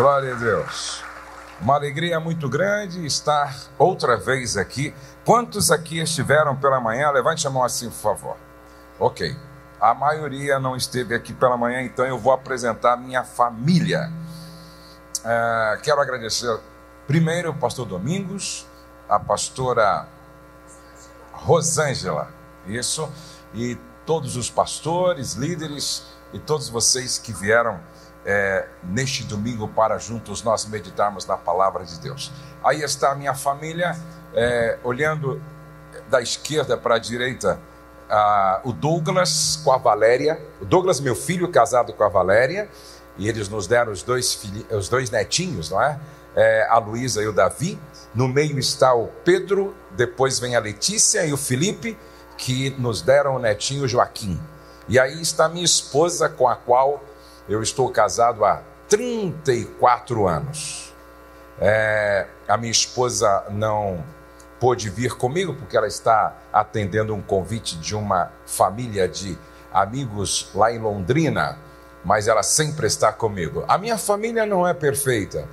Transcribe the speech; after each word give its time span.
Glória 0.00 0.34
a 0.34 0.38
Deus. 0.38 1.04
Uma 1.60 1.74
alegria 1.74 2.18
muito 2.18 2.48
grande 2.48 3.04
estar 3.04 3.54
outra 3.78 4.16
vez 4.16 4.56
aqui. 4.56 4.94
Quantos 5.26 5.70
aqui 5.70 6.00
estiveram 6.00 6.56
pela 6.56 6.80
manhã? 6.80 7.10
Levante 7.10 7.46
a 7.46 7.50
mão 7.50 7.62
assim, 7.62 7.90
por 7.90 7.98
favor. 7.98 8.36
Ok. 8.98 9.36
A 9.78 9.92
maioria 9.92 10.58
não 10.58 10.74
esteve 10.74 11.14
aqui 11.14 11.34
pela 11.34 11.54
manhã, 11.54 11.82
então 11.82 12.06
eu 12.06 12.18
vou 12.18 12.32
apresentar 12.32 12.96
minha 12.96 13.22
família. 13.24 14.10
É, 15.22 15.80
quero 15.82 16.00
agradecer 16.00 16.58
primeiro 17.06 17.50
o 17.50 17.54
pastor 17.54 17.84
Domingos, 17.84 18.66
a 19.06 19.20
pastora 19.20 20.06
Rosângela, 21.30 22.30
isso, 22.66 23.06
e 23.52 23.78
todos 24.06 24.34
os 24.34 24.48
pastores, 24.48 25.34
líderes 25.34 26.06
e 26.32 26.38
todos 26.38 26.70
vocês 26.70 27.18
que 27.18 27.34
vieram 27.34 27.78
é, 28.30 28.68
neste 28.84 29.24
domingo 29.24 29.66
para 29.66 29.98
juntos 29.98 30.44
nós 30.44 30.64
meditarmos 30.66 31.26
na 31.26 31.36
palavra 31.36 31.84
de 31.84 31.98
Deus. 31.98 32.30
Aí 32.62 32.80
está 32.82 33.10
a 33.10 33.14
minha 33.16 33.34
família, 33.34 33.96
é, 34.32 34.78
olhando 34.84 35.42
da 36.08 36.22
esquerda 36.22 36.76
para 36.76 36.94
a 36.94 36.98
direita, 36.98 37.58
a, 38.08 38.60
o 38.64 38.72
Douglas 38.72 39.60
com 39.64 39.72
a 39.72 39.78
Valéria, 39.78 40.40
o 40.60 40.64
Douglas, 40.64 41.00
meu 41.00 41.16
filho, 41.16 41.48
casado 41.48 41.92
com 41.92 42.04
a 42.04 42.08
Valéria, 42.08 42.68
e 43.18 43.28
eles 43.28 43.48
nos 43.48 43.66
deram 43.66 43.90
os 43.90 44.04
dois, 44.04 44.40
os 44.70 44.88
dois 44.88 45.10
netinhos, 45.10 45.70
não 45.70 45.82
é? 45.82 45.98
é 46.36 46.68
a 46.70 46.78
Luísa 46.78 47.20
e 47.20 47.26
o 47.26 47.32
Davi. 47.32 47.78
No 48.14 48.28
meio 48.28 48.58
está 48.60 48.94
o 48.94 49.08
Pedro, 49.24 49.74
depois 49.90 50.38
vem 50.38 50.54
a 50.54 50.60
Letícia 50.60 51.26
e 51.26 51.32
o 51.32 51.36
Felipe, 51.36 51.98
que 52.38 52.70
nos 52.78 53.02
deram 53.02 53.34
o 53.34 53.38
netinho 53.40 53.88
Joaquim. 53.88 54.40
E 54.88 54.98
aí 54.98 55.20
está 55.20 55.48
minha 55.48 55.64
esposa, 55.64 56.28
com 56.28 56.48
a 56.48 56.54
qual 56.54 57.02
eu 57.50 57.60
estou 57.60 57.90
casado 57.90 58.44
há 58.44 58.62
34 58.88 60.28
anos. 60.28 60.94
É, 61.60 62.26
a 62.46 62.56
minha 62.56 62.70
esposa 62.70 63.44
não 63.50 64.04
pôde 64.60 64.88
vir 64.88 65.16
comigo 65.16 65.54
porque 65.54 65.76
ela 65.76 65.88
está 65.88 66.34
atendendo 66.52 67.12
um 67.12 67.20
convite 67.20 67.76
de 67.76 67.96
uma 67.96 68.30
família 68.46 69.08
de 69.08 69.36
amigos 69.72 70.50
lá 70.54 70.72
em 70.72 70.78
Londrina, 70.78 71.58
mas 72.04 72.28
ela 72.28 72.42
sempre 72.44 72.86
está 72.86 73.12
comigo. 73.12 73.64
A 73.66 73.76
minha 73.76 73.98
família 73.98 74.46
não 74.46 74.66
é 74.66 74.72
perfeita, 74.72 75.48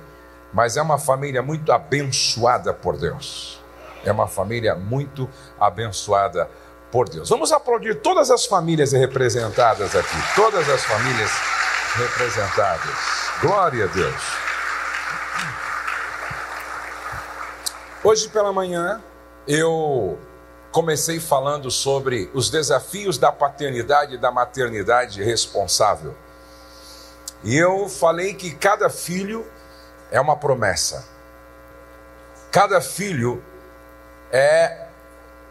mas 0.52 0.76
é 0.76 0.82
uma 0.82 0.98
família 0.98 1.42
muito 1.42 1.72
abençoada 1.72 2.72
por 2.72 2.96
Deus. 2.96 3.60
É 4.04 4.12
uma 4.12 4.28
família 4.28 4.76
muito 4.76 5.28
abençoada 5.58 6.48
por 6.92 7.08
Deus. 7.08 7.28
Vamos 7.28 7.50
aplaudir 7.50 7.96
todas 7.96 8.30
as 8.30 8.46
famílias 8.46 8.92
representadas 8.92 9.96
aqui, 9.96 10.16
todas 10.36 10.68
as 10.68 10.84
famílias 10.84 11.57
representadas. 11.98 12.94
Glória 13.40 13.84
a 13.84 13.88
Deus. 13.88 14.22
Hoje 18.04 18.28
pela 18.28 18.52
manhã 18.52 19.02
eu 19.46 20.16
comecei 20.70 21.18
falando 21.18 21.70
sobre 21.70 22.30
os 22.32 22.50
desafios 22.50 23.18
da 23.18 23.32
paternidade 23.32 24.14
e 24.14 24.18
da 24.18 24.30
maternidade 24.30 25.22
responsável. 25.22 26.14
E 27.42 27.56
eu 27.56 27.88
falei 27.88 28.34
que 28.34 28.54
cada 28.54 28.88
filho 28.88 29.44
é 30.10 30.20
uma 30.20 30.36
promessa. 30.36 31.04
Cada 32.52 32.80
filho 32.80 33.42
é 34.30 34.86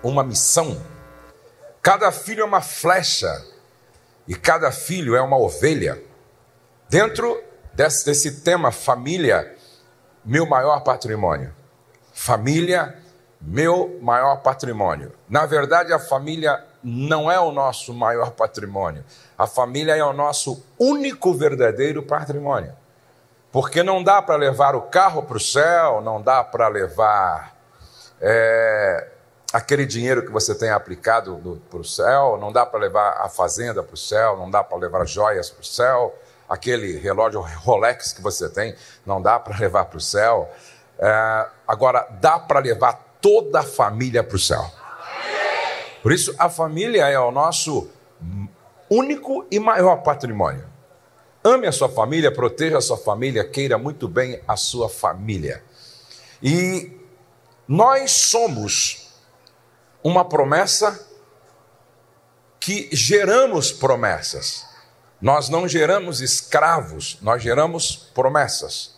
uma 0.01 0.23
missão. 0.23 0.81
Cada 1.81 2.11
filho 2.11 2.41
é 2.41 2.45
uma 2.45 2.61
flecha. 2.61 3.45
E 4.27 4.35
cada 4.35 4.71
filho 4.71 5.15
é 5.15 5.21
uma 5.21 5.37
ovelha. 5.37 6.06
Dentro 6.89 7.43
desse, 7.73 8.05
desse 8.05 8.41
tema 8.41 8.71
família, 8.71 9.53
meu 10.23 10.45
maior 10.45 10.81
patrimônio. 10.81 11.53
Família, 12.13 12.97
meu 13.41 13.99
maior 14.01 14.37
patrimônio. 14.37 15.11
Na 15.27 15.45
verdade, 15.45 15.91
a 15.91 15.99
família 15.99 16.63
não 16.81 17.29
é 17.29 17.37
o 17.39 17.51
nosso 17.51 17.93
maior 17.93 18.31
patrimônio. 18.31 19.03
A 19.37 19.45
família 19.45 19.97
é 19.97 20.03
o 20.03 20.13
nosso 20.13 20.63
único 20.79 21.33
verdadeiro 21.33 22.01
patrimônio. 22.03 22.73
Porque 23.51 23.83
não 23.83 24.01
dá 24.01 24.21
para 24.21 24.37
levar 24.37 24.73
o 24.73 24.83
carro 24.83 25.23
para 25.23 25.37
o 25.37 25.41
céu, 25.41 26.01
não 26.01 26.21
dá 26.21 26.41
para 26.41 26.69
levar 26.69 27.53
é, 28.21 29.09
aquele 29.51 29.85
dinheiro 29.85 30.25
que 30.25 30.31
você 30.31 30.55
tem 30.55 30.69
aplicado 30.69 31.61
para 31.69 31.79
o 31.79 31.83
céu, 31.83 32.37
não 32.39 32.51
dá 32.51 32.65
para 32.65 32.79
levar 32.79 33.17
a 33.21 33.27
fazenda 33.27 33.83
para 33.83 33.93
o 33.93 33.97
céu, 33.97 34.37
não 34.37 34.49
dá 34.49 34.63
para 34.63 34.77
levar 34.77 35.05
joias 35.05 35.49
para 35.49 35.61
o 35.61 35.65
céu 35.65 36.17
aquele 36.47 36.97
relógio 36.97 37.41
Rolex 37.41 38.13
que 38.13 38.21
você 38.21 38.49
tem, 38.49 38.75
não 39.05 39.21
dá 39.21 39.39
para 39.39 39.57
levar 39.57 39.85
para 39.85 39.97
o 39.97 40.01
céu. 40.01 40.49
É, 40.99 41.47
agora, 41.67 42.07
dá 42.21 42.39
para 42.39 42.59
levar 42.59 43.17
toda 43.21 43.59
a 43.59 43.63
família 43.63 44.23
para 44.23 44.35
o 44.35 44.39
céu. 44.39 44.65
Por 46.01 46.11
isso, 46.11 46.33
a 46.37 46.49
família 46.49 47.07
é 47.07 47.19
o 47.19 47.31
nosso 47.31 47.89
único 48.89 49.45
e 49.51 49.59
maior 49.59 49.97
patrimônio. 49.97 50.65
Ame 51.43 51.67
a 51.67 51.71
sua 51.71 51.89
família, 51.89 52.31
proteja 52.31 52.77
a 52.77 52.81
sua 52.81 52.97
família, 52.97 53.43
queira 53.43 53.77
muito 53.77 54.07
bem 54.07 54.41
a 54.47 54.55
sua 54.55 54.89
família. 54.89 55.63
E 56.41 56.91
nós 57.67 58.11
somos 58.11 59.13
uma 60.03 60.23
promessa 60.25 61.07
que 62.59 62.89
geramos 62.91 63.71
promessas. 63.71 64.66
Nós 65.21 65.49
não 65.49 65.67
geramos 65.67 66.21
escravos, 66.21 67.17
nós 67.21 67.41
geramos 67.41 68.09
promessas. 68.13 68.95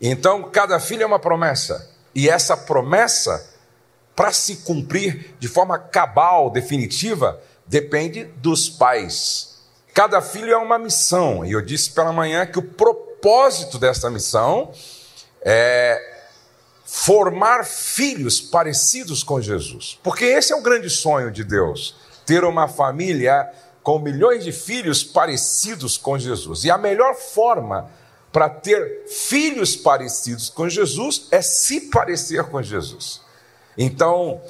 Então, 0.00 0.44
cada 0.50 0.80
filho 0.80 1.02
é 1.02 1.06
uma 1.06 1.18
promessa. 1.18 1.90
E 2.14 2.28
essa 2.28 2.56
promessa, 2.56 3.46
para 4.14 4.32
se 4.32 4.56
cumprir 4.56 5.34
de 5.38 5.48
forma 5.48 5.78
cabal, 5.78 6.50
definitiva, 6.50 7.40
depende 7.66 8.24
dos 8.24 8.70
pais. 8.70 9.56
Cada 9.92 10.20
filho 10.22 10.52
é 10.52 10.56
uma 10.56 10.78
missão. 10.78 11.44
E 11.44 11.52
eu 11.52 11.60
disse 11.60 11.90
pela 11.90 12.12
manhã 12.12 12.46
que 12.46 12.58
o 12.58 12.62
propósito 12.62 13.78
dessa 13.78 14.10
missão 14.10 14.72
é 15.42 16.16
formar 16.84 17.64
filhos 17.64 18.40
parecidos 18.40 19.22
com 19.22 19.40
Jesus. 19.40 19.98
Porque 20.02 20.24
esse 20.24 20.52
é 20.52 20.56
o 20.56 20.62
grande 20.62 20.88
sonho 20.88 21.30
de 21.30 21.42
Deus: 21.44 21.96
ter 22.24 22.44
uma 22.44 22.68
família 22.68 23.50
com 23.86 24.00
milhões 24.00 24.42
de 24.42 24.50
filhos 24.50 25.04
parecidos 25.04 25.96
com 25.96 26.18
Jesus. 26.18 26.64
E 26.64 26.70
a 26.72 26.76
melhor 26.76 27.14
forma 27.14 27.88
para 28.32 28.48
ter 28.48 29.04
filhos 29.06 29.76
parecidos 29.76 30.50
com 30.50 30.68
Jesus 30.68 31.28
é 31.30 31.40
se 31.40 31.82
parecer 31.82 32.42
com 32.46 32.60
Jesus. 32.60 33.20
Então, 33.78 34.40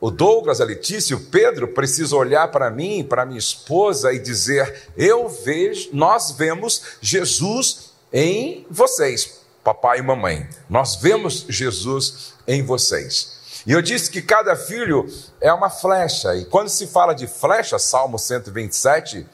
o 0.00 0.10
Douglas, 0.10 0.62
a 0.62 0.64
Letícia, 0.64 1.14
o 1.14 1.24
Pedro 1.26 1.68
precisam 1.68 2.18
olhar 2.18 2.50
para 2.50 2.70
mim, 2.70 3.04
para 3.04 3.26
minha 3.26 3.38
esposa 3.38 4.14
e 4.14 4.18
dizer: 4.18 4.88
"Eu 4.96 5.28
vejo, 5.28 5.90
nós 5.92 6.30
vemos 6.30 6.96
Jesus 7.02 7.92
em 8.10 8.66
vocês, 8.70 9.42
papai 9.62 9.98
e 9.98 10.02
mamãe. 10.02 10.48
Nós 10.70 10.96
vemos 10.96 11.44
Jesus 11.50 12.32
em 12.48 12.62
vocês." 12.62 13.35
E 13.66 13.72
eu 13.72 13.82
disse 13.82 14.08
que 14.08 14.22
cada 14.22 14.54
filho 14.54 15.06
é 15.40 15.52
uma 15.52 15.68
flecha. 15.68 16.36
E 16.36 16.44
quando 16.44 16.68
se 16.68 16.86
fala 16.86 17.14
de 17.14 17.26
flecha, 17.26 17.78
Salmo 17.80 18.16
127, 18.16 19.26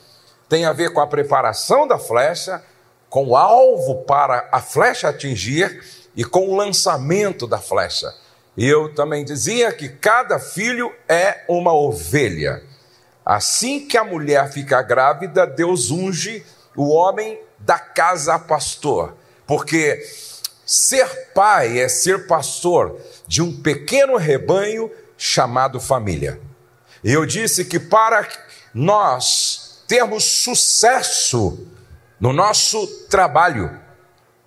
tem 0.49 0.65
a 0.65 0.73
ver 0.73 0.93
com 0.93 1.01
a 1.01 1.07
preparação 1.07 1.87
da 1.87 1.99
flecha, 1.99 2.63
com 3.11 3.27
o 3.27 3.37
alvo 3.37 4.05
para 4.05 4.49
a 4.51 4.61
flecha 4.61 5.11
atingir 5.11 5.85
e 6.17 6.25
com 6.25 6.49
o 6.49 6.57
lançamento 6.57 7.47
da 7.47 7.59
flecha. 7.59 8.13
E 8.57 8.67
eu 8.67 8.95
também 8.95 9.23
dizia 9.23 9.71
que 9.71 9.91
cada 9.91 10.39
filho 10.39 10.91
é 11.07 11.45
uma 11.47 11.75
ovelha. 11.75 12.63
Assim 13.25 13.87
que 13.87 13.99
a 13.99 14.05
mulher 14.05 14.51
fica 14.51 14.81
grávida, 14.81 15.47
Deus 15.47 15.91
unge 15.91 16.45
o 16.75 16.89
homem 16.89 17.39
da 17.59 17.79
casa 17.79 18.39
pastor, 18.39 19.15
porque 19.47 20.03
ser 20.65 21.33
pai 21.35 21.79
é 21.79 21.89
ser 21.89 22.27
pastor 22.27 23.01
de 23.27 23.43
um 23.43 23.61
pequeno 23.61 24.17
rebanho 24.17 24.91
chamado 25.17 25.81
família. 25.81 26.41
E 27.05 27.13
eu 27.13 27.27
disse 27.27 27.65
que 27.65 27.79
para 27.79 28.29
nós 28.75 29.85
termos 29.87 30.25
sucesso 30.25 31.67
no 32.21 32.33
nosso 32.33 32.87
trabalho, 33.09 33.79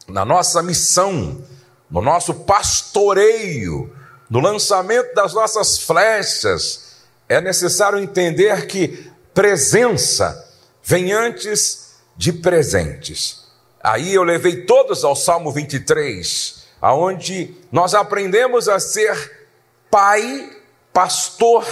na 0.08 0.24
nossa 0.24 0.64
missão, 0.64 1.44
no 1.90 2.02
nosso 2.02 2.34
pastoreio, 2.34 3.96
no 4.30 4.40
lançamento 4.40 5.14
das 5.14 5.34
nossas 5.34 5.80
flechas, 5.80 6.96
é 7.28 7.42
necessário 7.42 8.00
entender 8.00 8.68
que 8.68 9.12
presença 9.34 10.48
vem 10.84 11.12
antes 11.12 11.96
de 12.16 12.32
presentes. 12.32 13.45
Aí 13.86 14.16
eu 14.16 14.24
levei 14.24 14.64
todos 14.64 15.06
ao 15.06 15.16
Salmo 15.16 15.52
23, 15.52 16.66
aonde 16.82 17.54
nós 17.72 17.94
aprendemos 17.94 18.68
a 18.68 18.80
ser 18.80 19.48
pai, 19.92 20.50
pastor 20.92 21.64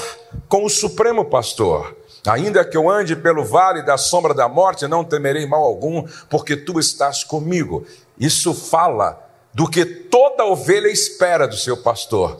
com 0.48 0.64
o 0.64 0.70
supremo 0.70 1.26
pastor. 1.26 1.98
Ainda 2.28 2.64
que 2.64 2.78
eu 2.78 2.88
ande 2.88 3.16
pelo 3.16 3.44
vale 3.44 3.82
da 3.82 3.98
sombra 3.98 4.32
da 4.32 4.48
morte, 4.48 4.88
não 4.88 5.04
temerei 5.04 5.48
mal 5.48 5.64
algum, 5.64 6.08
porque 6.30 6.56
tu 6.56 6.80
estás 6.80 7.24
comigo. 7.24 7.84
Isso 8.20 8.54
fala 8.54 9.20
do 9.52 9.68
que 9.68 9.84
toda 9.84 10.46
ovelha 10.46 10.90
espera 10.90 11.48
do 11.48 11.58
seu 11.58 11.78
pastor: 11.78 12.40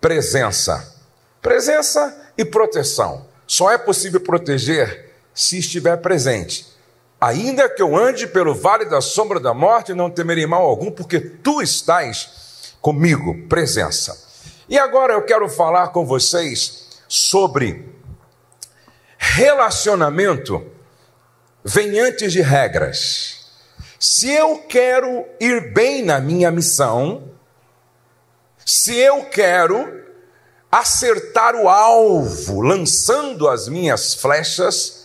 presença. 0.00 0.96
Presença 1.42 2.32
e 2.38 2.44
proteção. 2.46 3.26
Só 3.46 3.70
é 3.70 3.76
possível 3.76 4.20
proteger 4.20 5.12
se 5.34 5.58
estiver 5.58 5.98
presente. 5.98 6.69
Ainda 7.20 7.68
que 7.68 7.82
eu 7.82 7.94
ande 7.96 8.26
pelo 8.26 8.54
vale 8.54 8.86
da 8.86 9.00
sombra 9.00 9.38
da 9.38 9.52
morte, 9.52 9.92
não 9.92 10.10
temerei 10.10 10.46
mal 10.46 10.64
algum, 10.64 10.90
porque 10.90 11.20
tu 11.20 11.60
estás 11.60 12.74
comigo, 12.80 13.46
presença. 13.46 14.26
E 14.68 14.78
agora 14.78 15.12
eu 15.12 15.22
quero 15.22 15.48
falar 15.48 15.88
com 15.88 16.06
vocês 16.06 16.88
sobre 17.06 17.92
relacionamento 19.18 20.64
vem 21.62 21.98
antes 21.98 22.32
de 22.32 22.40
regras. 22.40 23.40
Se 23.98 24.30
eu 24.30 24.58
quero 24.66 25.26
ir 25.38 25.74
bem 25.74 26.02
na 26.02 26.20
minha 26.20 26.50
missão, 26.50 27.30
se 28.64 28.96
eu 28.96 29.24
quero 29.26 30.00
acertar 30.72 31.54
o 31.54 31.68
alvo 31.68 32.62
lançando 32.62 33.46
as 33.48 33.68
minhas 33.68 34.14
flechas, 34.14 34.99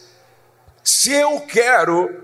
se 0.86 1.12
eu 1.12 1.42
quero 1.42 2.24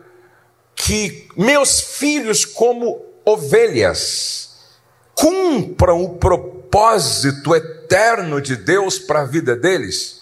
que 0.76 1.28
meus 1.36 1.82
filhos, 1.82 2.46
como 2.46 3.04
ovelhas, 3.26 4.52
cumpram 5.16 6.04
o 6.04 6.16
propósito 6.18 7.56
eterno 7.56 8.40
de 8.40 8.56
Deus 8.56 9.00
para 9.00 9.22
a 9.22 9.26
vida 9.26 9.56
deles, 9.56 10.22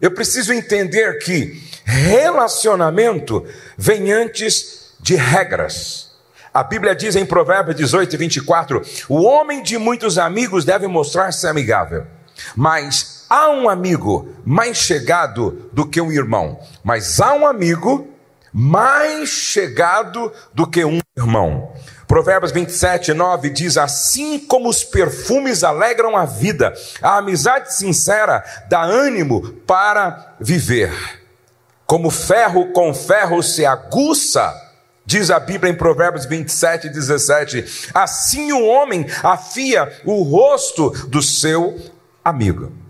eu 0.00 0.12
preciso 0.12 0.52
entender 0.52 1.18
que 1.18 1.62
relacionamento 1.84 3.44
vem 3.76 4.12
antes 4.12 4.94
de 5.00 5.16
regras. 5.16 6.12
A 6.52 6.62
Bíblia 6.62 6.94
diz 6.94 7.16
em 7.16 7.26
Provérbios 7.26 7.76
18 7.76 8.14
e 8.14 8.16
24: 8.16 8.82
o 9.08 9.22
homem 9.22 9.62
de 9.62 9.78
muitos 9.78 10.16
amigos 10.18 10.64
deve 10.64 10.86
mostrar-se 10.86 11.46
amigável, 11.46 12.06
mas 12.54 13.13
há 13.34 13.50
um 13.50 13.68
amigo 13.68 14.28
mais 14.44 14.76
chegado 14.76 15.68
do 15.72 15.84
que 15.84 16.00
um 16.00 16.12
irmão, 16.12 16.60
mas 16.84 17.20
há 17.20 17.34
um 17.34 17.44
amigo 17.44 18.06
mais 18.52 19.28
chegado 19.28 20.32
do 20.54 20.64
que 20.68 20.84
um 20.84 21.00
irmão. 21.16 21.72
Provérbios 22.06 22.52
27, 22.52 23.12
9 23.12 23.50
diz: 23.50 23.76
Assim 23.76 24.38
como 24.38 24.68
os 24.68 24.84
perfumes 24.84 25.64
alegram 25.64 26.16
a 26.16 26.24
vida, 26.24 26.72
a 27.02 27.16
amizade 27.16 27.74
sincera 27.74 28.44
dá 28.68 28.82
ânimo 28.82 29.52
para 29.66 30.36
viver. 30.38 30.92
Como 31.84 32.10
ferro 32.10 32.72
com 32.72 32.94
ferro 32.94 33.42
se 33.42 33.66
aguça, 33.66 34.54
diz 35.04 35.28
a 35.28 35.40
Bíblia 35.40 35.72
em 35.72 35.76
Provérbios 35.76 36.24
27, 36.24 36.88
17: 36.88 37.90
Assim 37.92 38.52
o 38.52 38.64
homem 38.64 39.04
afia 39.24 39.92
o 40.04 40.22
rosto 40.22 40.90
do 41.08 41.20
seu 41.20 41.76
amigo. 42.24 42.83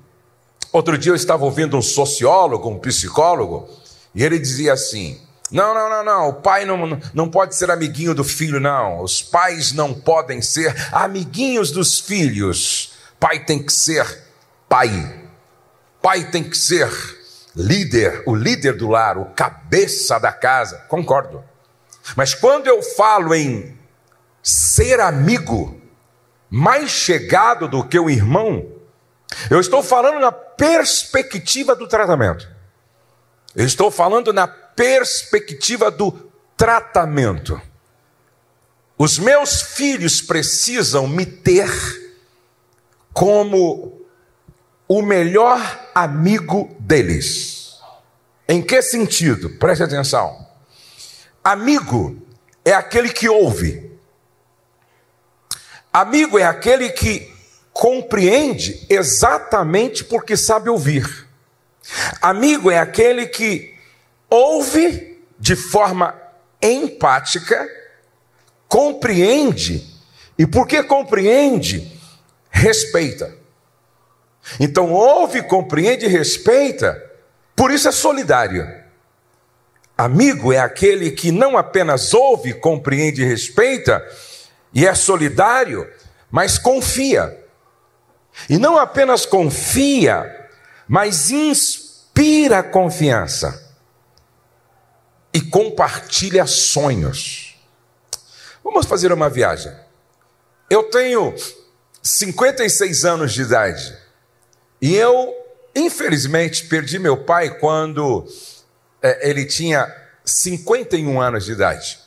Outro 0.75 0.99
dia 0.99 1.12
eu 1.12 1.15
estava 1.15 1.44
ouvindo 1.44 1.76
um 1.76 1.81
sociólogo, 1.81 2.69
um 2.69 2.81
psicólogo, 2.81 3.69
e 4.12 4.25
ele 4.25 4.41
dizia 4.41 4.73
assim: 4.73 5.21
não, 5.49 5.73
não, 5.73 5.88
não, 5.88 6.05
não. 6.05 6.29
O 6.31 6.32
pai 6.32 6.65
não, 6.65 7.00
não 7.15 7.31
pode 7.31 7.55
ser 7.55 7.71
amiguinho 7.71 8.12
do 8.12 8.25
filho, 8.25 8.59
não. 8.59 9.00
Os 9.00 9.23
pais 9.23 9.73
não 9.73 9.94
podem 9.94 10.43
ser 10.43 10.75
amiguinhos 10.91 11.71
dos 11.71 12.00
filhos. 12.00 12.91
Pai 13.21 13.44
tem 13.44 13.62
que 13.62 13.73
ser 13.73 14.25
pai. 14.69 14.91
Pai 16.03 16.29
tem 16.29 16.43
que 16.43 16.59
ser 16.59 16.91
líder, 17.55 18.25
o 18.27 18.35
líder 18.35 18.77
do 18.77 18.88
lar, 18.88 19.17
o 19.17 19.27
cabeça 19.27 20.19
da 20.19 20.32
casa. 20.32 20.79
Concordo. 20.88 21.44
Mas 22.17 22.35
quando 22.35 22.67
eu 22.67 22.82
falo 22.82 23.32
em 23.32 23.79
ser 24.43 24.99
amigo, 24.99 25.81
mais 26.50 26.91
chegado 26.91 27.69
do 27.69 27.85
que 27.85 27.97
o 27.97 28.11
irmão, 28.11 28.75
eu 29.51 29.61
estou 29.61 29.83
falando 29.83 30.21
na 30.21 30.33
perspectiva 30.33 31.75
do 31.75 31.87
tratamento. 31.87 32.49
Eu 33.55 33.65
estou 33.65 33.91
falando 33.91 34.33
na 34.33 34.47
perspectiva 34.47 35.91
do 35.91 36.13
tratamento. 36.57 37.61
Os 38.97 39.19
meus 39.19 39.61
filhos 39.63 40.21
precisam 40.21 41.07
me 41.07 41.27
ter 41.27 41.69
como 43.13 44.01
o 44.87 45.03
melhor 45.03 45.61
amigo 45.95 46.77
deles. 46.79 47.79
Em 48.49 48.63
que 48.63 48.83
sentido? 48.83 49.51
Preste 49.51 49.83
atenção. 49.83 50.47
Amigo 51.43 52.21
é 52.65 52.73
aquele 52.73 53.11
que 53.11 53.29
ouve. 53.29 53.99
Amigo 55.93 56.39
é 56.39 56.45
aquele 56.45 56.91
que 56.91 57.34
compreende 57.85 58.87
exatamente 58.89 60.05
porque 60.05 60.39
sabe 60.39 60.71
ouvir. 60.71 61.29
Amigo 62.23 62.71
é 62.71 62.79
aquele 62.79 63.27
que 63.27 63.75
ouve 64.31 65.23
de 65.39 65.55
forma 65.55 66.19
empática, 66.63 67.69
compreende, 68.67 69.87
e 70.39 70.47
porque 70.47 70.83
compreende, 70.83 71.93
respeita. 72.49 73.37
Então, 74.59 74.91
ouve, 74.91 75.43
compreende 75.43 76.07
e 76.07 76.09
respeita, 76.09 76.99
por 77.55 77.71
isso 77.71 77.87
é 77.87 77.93
solidário. 77.93 78.67
Amigo 79.95 80.55
é 80.55 80.59
aquele 80.59 81.11
que 81.11 81.31
não 81.31 81.59
apenas 81.59 82.15
ouve, 82.15 82.55
compreende 82.55 83.21
e 83.21 83.27
respeita, 83.27 84.03
e 84.73 84.87
é 84.87 84.95
solidário, 84.95 85.87
mas 86.31 86.57
confia. 86.57 87.44
E 88.49 88.59
não 88.59 88.79
apenas 88.79 89.25
confia, 89.25 90.49
mas 90.89 91.31
inspira 91.31 92.63
confiança 92.63 93.63
e 95.33 95.41
compartilha 95.41 96.47
sonhos. 96.47 97.57
Vamos 98.63 98.87
fazer 98.87 99.13
uma 99.13 99.29
viagem. 99.29 99.73
Eu 100.71 100.85
tenho 100.85 101.35
56 102.03 103.05
anos 103.05 103.33
de 103.33 103.43
idade 103.43 103.97
e 104.81 104.95
eu, 104.95 105.35
infelizmente, 105.75 106.67
perdi 106.67 106.99
meu 106.99 107.17
pai 107.17 107.58
quando 107.58 108.27
é, 109.03 109.29
ele 109.29 109.44
tinha 109.44 109.93
51 110.25 111.20
anos 111.20 111.44
de 111.44 111.53
idade. 111.53 111.99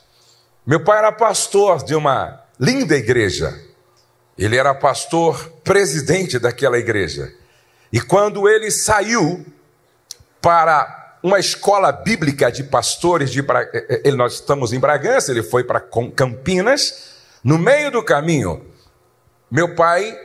Meu 0.65 0.83
pai 0.83 0.97
era 0.97 1.11
pastor 1.11 1.83
de 1.83 1.95
uma 1.95 2.43
linda 2.59 2.95
igreja. 2.95 3.66
Ele 4.37 4.55
era 4.55 4.73
pastor 4.75 5.51
presidente 5.63 6.37
daquela 6.37 6.77
igreja. 6.77 7.33
E 7.91 7.99
quando 7.99 8.47
ele 8.47 8.69
saiu 8.69 9.45
para 10.41 11.17
uma 11.23 11.39
escola 11.39 11.91
bíblica 11.91 12.51
de 12.51 12.63
pastores 12.63 13.31
de 13.31 13.41
Bra... 13.41 13.63
Eh, 13.73 14.01
eh, 14.05 14.11
nós 14.11 14.33
estamos 14.35 14.71
em 14.73 14.79
Bragança, 14.79 15.31
ele 15.31 15.41
foi 15.41 15.63
para 15.63 15.79
Campinas. 15.79 17.15
No 17.43 17.57
meio 17.57 17.91
do 17.91 18.03
caminho, 18.03 18.65
meu 19.49 19.75
pai 19.75 20.17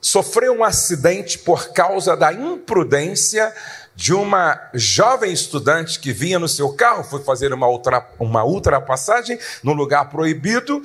sofreu 0.00 0.54
um 0.54 0.64
acidente 0.64 1.38
por 1.38 1.72
causa 1.72 2.16
da 2.16 2.32
imprudência 2.32 3.52
de 3.94 4.14
uma 4.14 4.70
jovem 4.72 5.32
estudante 5.32 6.00
que 6.00 6.12
vinha 6.12 6.38
no 6.38 6.48
seu 6.48 6.72
carro, 6.72 7.04
foi 7.04 7.22
fazer 7.22 7.52
uma, 7.52 7.68
ultra, 7.68 8.08
uma 8.18 8.44
ultrapassagem 8.44 9.38
no 9.62 9.74
lugar 9.74 10.08
proibido 10.08 10.82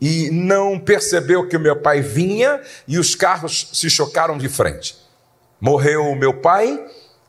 e 0.00 0.30
não 0.30 0.78
percebeu 0.78 1.48
que 1.48 1.56
o 1.56 1.60
meu 1.60 1.76
pai 1.76 2.00
vinha 2.00 2.60
e 2.86 2.98
os 2.98 3.14
carros 3.14 3.70
se 3.72 3.88
chocaram 3.88 4.36
de 4.36 4.48
frente. 4.48 4.96
Morreu 5.60 6.04
o 6.04 6.16
meu 6.16 6.34
pai 6.34 6.78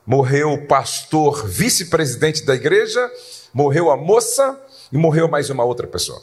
morreu 0.07 0.53
o 0.53 0.65
pastor 0.65 1.45
vice-presidente 1.45 2.45
da 2.45 2.55
igreja, 2.55 3.11
morreu 3.53 3.91
a 3.91 3.97
moça 3.97 4.57
e 4.89 4.97
morreu 4.97 5.27
mais 5.27 5.49
uma 5.49 5.65
outra 5.65 5.85
pessoa. 5.85 6.21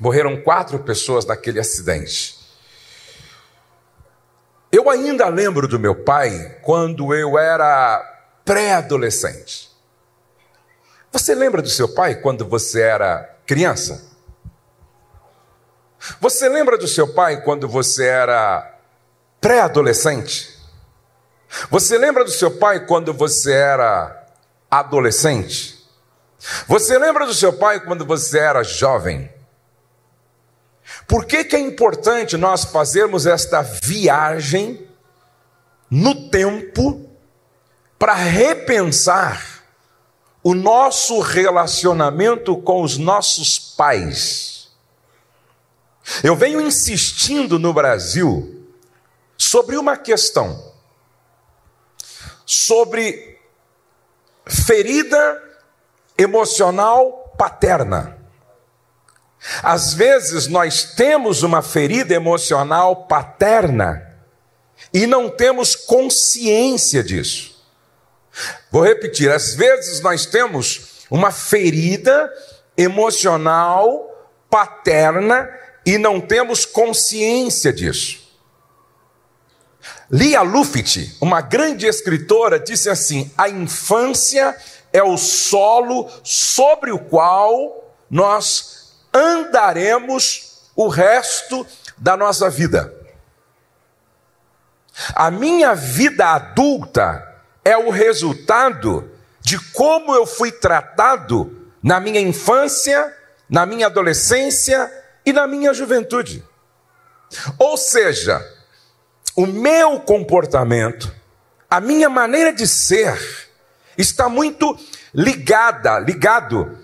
Morreram 0.00 0.40
quatro 0.40 0.78
pessoas 0.78 1.26
naquele 1.26 1.60
acidente. 1.60 2.38
Eu 4.72 4.88
ainda 4.88 5.28
lembro 5.28 5.68
do 5.68 5.78
meu 5.78 5.94
pai 5.94 6.60
quando 6.62 7.12
eu 7.12 7.38
era 7.38 8.00
pré-adolescente. 8.42 9.68
Você 11.12 11.34
lembra 11.34 11.60
do 11.60 11.68
seu 11.68 11.92
pai 11.92 12.14
quando 12.14 12.46
você 12.46 12.80
era 12.80 13.36
criança? 13.44 14.07
Você 16.20 16.48
lembra 16.48 16.78
do 16.78 16.86
seu 16.86 17.12
pai 17.12 17.42
quando 17.42 17.68
você 17.68 18.06
era 18.06 18.78
pré-adolescente? 19.40 20.56
Você 21.70 21.96
lembra 21.98 22.24
do 22.24 22.30
seu 22.30 22.50
pai 22.58 22.86
quando 22.86 23.12
você 23.12 23.52
era 23.52 24.26
adolescente? 24.70 25.78
Você 26.66 26.98
lembra 26.98 27.26
do 27.26 27.34
seu 27.34 27.52
pai 27.52 27.80
quando 27.80 28.04
você 28.04 28.38
era 28.38 28.62
jovem? 28.62 29.32
Por 31.06 31.24
que, 31.24 31.44
que 31.44 31.56
é 31.56 31.60
importante 31.60 32.36
nós 32.36 32.64
fazermos 32.64 33.26
esta 33.26 33.62
viagem 33.62 34.88
no 35.90 36.28
tempo 36.28 37.08
para 37.98 38.14
repensar 38.14 39.58
o 40.42 40.54
nosso 40.54 41.20
relacionamento 41.20 42.56
com 42.56 42.82
os 42.82 42.96
nossos 42.96 43.58
pais. 43.58 44.57
Eu 46.22 46.34
venho 46.34 46.60
insistindo 46.60 47.58
no 47.58 47.72
Brasil 47.72 48.66
sobre 49.36 49.76
uma 49.76 49.96
questão, 49.96 50.72
sobre 52.44 53.38
ferida 54.46 55.42
emocional 56.16 57.34
paterna. 57.36 58.18
Às 59.62 59.94
vezes 59.94 60.48
nós 60.48 60.82
temos 60.96 61.42
uma 61.42 61.62
ferida 61.62 62.14
emocional 62.14 63.06
paterna 63.06 64.04
e 64.92 65.06
não 65.06 65.30
temos 65.30 65.76
consciência 65.76 67.04
disso. 67.04 67.64
Vou 68.70 68.82
repetir: 68.84 69.30
às 69.30 69.54
vezes 69.54 70.00
nós 70.00 70.26
temos 70.26 71.06
uma 71.10 71.30
ferida 71.30 72.32
emocional 72.76 74.06
paterna 74.50 75.48
e 75.88 75.96
não 75.96 76.20
temos 76.20 76.66
consciência 76.66 77.72
disso. 77.72 78.28
Lia 80.10 80.42
Luft, 80.42 81.16
uma 81.18 81.40
grande 81.40 81.86
escritora, 81.86 82.60
disse 82.60 82.90
assim: 82.90 83.32
a 83.38 83.48
infância 83.48 84.54
é 84.92 85.02
o 85.02 85.16
solo 85.16 86.10
sobre 86.22 86.92
o 86.92 86.98
qual 86.98 87.94
nós 88.10 88.98
andaremos 89.14 90.68
o 90.76 90.88
resto 90.88 91.66
da 91.96 92.18
nossa 92.18 92.50
vida. 92.50 92.94
A 95.14 95.30
minha 95.30 95.74
vida 95.74 96.34
adulta 96.34 97.26
é 97.64 97.78
o 97.78 97.88
resultado 97.88 99.10
de 99.40 99.58
como 99.72 100.14
eu 100.14 100.26
fui 100.26 100.52
tratado 100.52 101.66
na 101.82 101.98
minha 101.98 102.20
infância, 102.20 103.10
na 103.48 103.64
minha 103.64 103.86
adolescência 103.86 104.97
e 105.28 105.32
na 105.32 105.46
minha 105.46 105.74
juventude. 105.74 106.42
Ou 107.58 107.76
seja, 107.76 108.42
o 109.36 109.46
meu 109.46 110.00
comportamento, 110.00 111.14
a 111.68 111.80
minha 111.80 112.08
maneira 112.08 112.50
de 112.50 112.66
ser, 112.66 113.50
está 113.96 114.26
muito 114.26 114.78
ligada, 115.14 115.98
ligado 115.98 116.78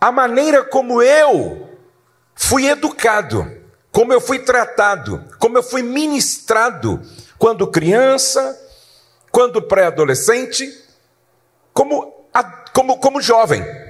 à 0.00 0.12
maneira 0.12 0.64
como 0.64 1.02
eu 1.02 1.76
fui 2.36 2.68
educado, 2.68 3.50
como 3.90 4.12
eu 4.12 4.20
fui 4.20 4.38
tratado, 4.38 5.24
como 5.40 5.58
eu 5.58 5.62
fui 5.62 5.82
ministrado 5.82 7.02
quando 7.36 7.66
criança, 7.66 8.56
quando 9.32 9.60
pré-adolescente, 9.60 10.72
como, 11.72 12.28
como, 12.72 12.98
como 12.98 13.20
jovem. 13.20 13.81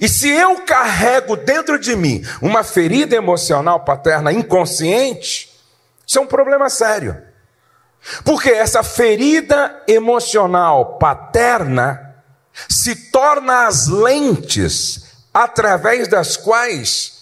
E 0.00 0.08
se 0.08 0.28
eu 0.28 0.60
carrego 0.62 1.36
dentro 1.36 1.78
de 1.78 1.96
mim 1.96 2.22
uma 2.42 2.62
ferida 2.62 3.16
emocional 3.16 3.80
paterna 3.84 4.32
inconsciente, 4.32 5.50
isso 6.06 6.18
é 6.18 6.22
um 6.22 6.26
problema 6.26 6.68
sério. 6.68 7.20
Porque 8.24 8.50
essa 8.50 8.82
ferida 8.82 9.82
emocional 9.88 10.98
paterna 10.98 12.14
se 12.68 13.10
torna 13.10 13.66
as 13.66 13.86
lentes 13.86 15.26
através 15.32 16.08
das 16.08 16.36
quais 16.36 17.16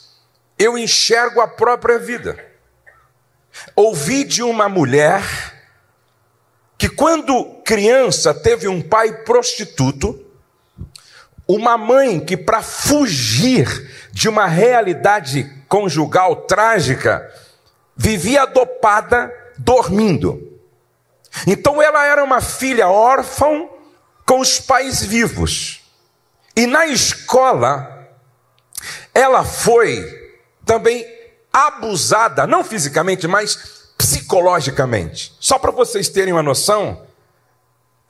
eu 0.58 0.78
enxergo 0.78 1.40
a 1.40 1.48
própria 1.48 1.98
vida. 1.98 2.38
Ouvi 3.74 4.24
de 4.24 4.42
uma 4.42 4.68
mulher 4.68 5.22
que, 6.76 6.88
quando 6.88 7.62
criança, 7.64 8.34
teve 8.34 8.68
um 8.68 8.82
pai 8.82 9.24
prostituto, 9.24 10.24
uma 11.46 11.76
mãe 11.76 12.20
que, 12.20 12.36
para 12.36 12.62
fugir 12.62 13.90
de 14.12 14.28
uma 14.28 14.46
realidade 14.46 15.50
conjugal 15.68 16.36
trágica, 16.36 17.30
vivia 17.96 18.46
dopada, 18.46 19.32
dormindo. 19.58 20.60
Então 21.46 21.82
ela 21.82 22.06
era 22.06 22.22
uma 22.22 22.40
filha 22.40 22.88
órfã 22.88 23.68
com 24.26 24.40
os 24.40 24.60
pais 24.60 25.02
vivos. 25.02 25.82
E 26.56 26.66
na 26.66 26.86
escola, 26.86 28.08
ela 29.12 29.44
foi 29.44 30.32
também 30.64 31.04
abusada, 31.52 32.46
não 32.46 32.64
fisicamente, 32.64 33.26
mas 33.26 33.92
psicologicamente. 33.98 35.34
Só 35.40 35.58
para 35.58 35.70
vocês 35.70 36.08
terem 36.08 36.32
uma 36.32 36.42
noção, 36.42 37.06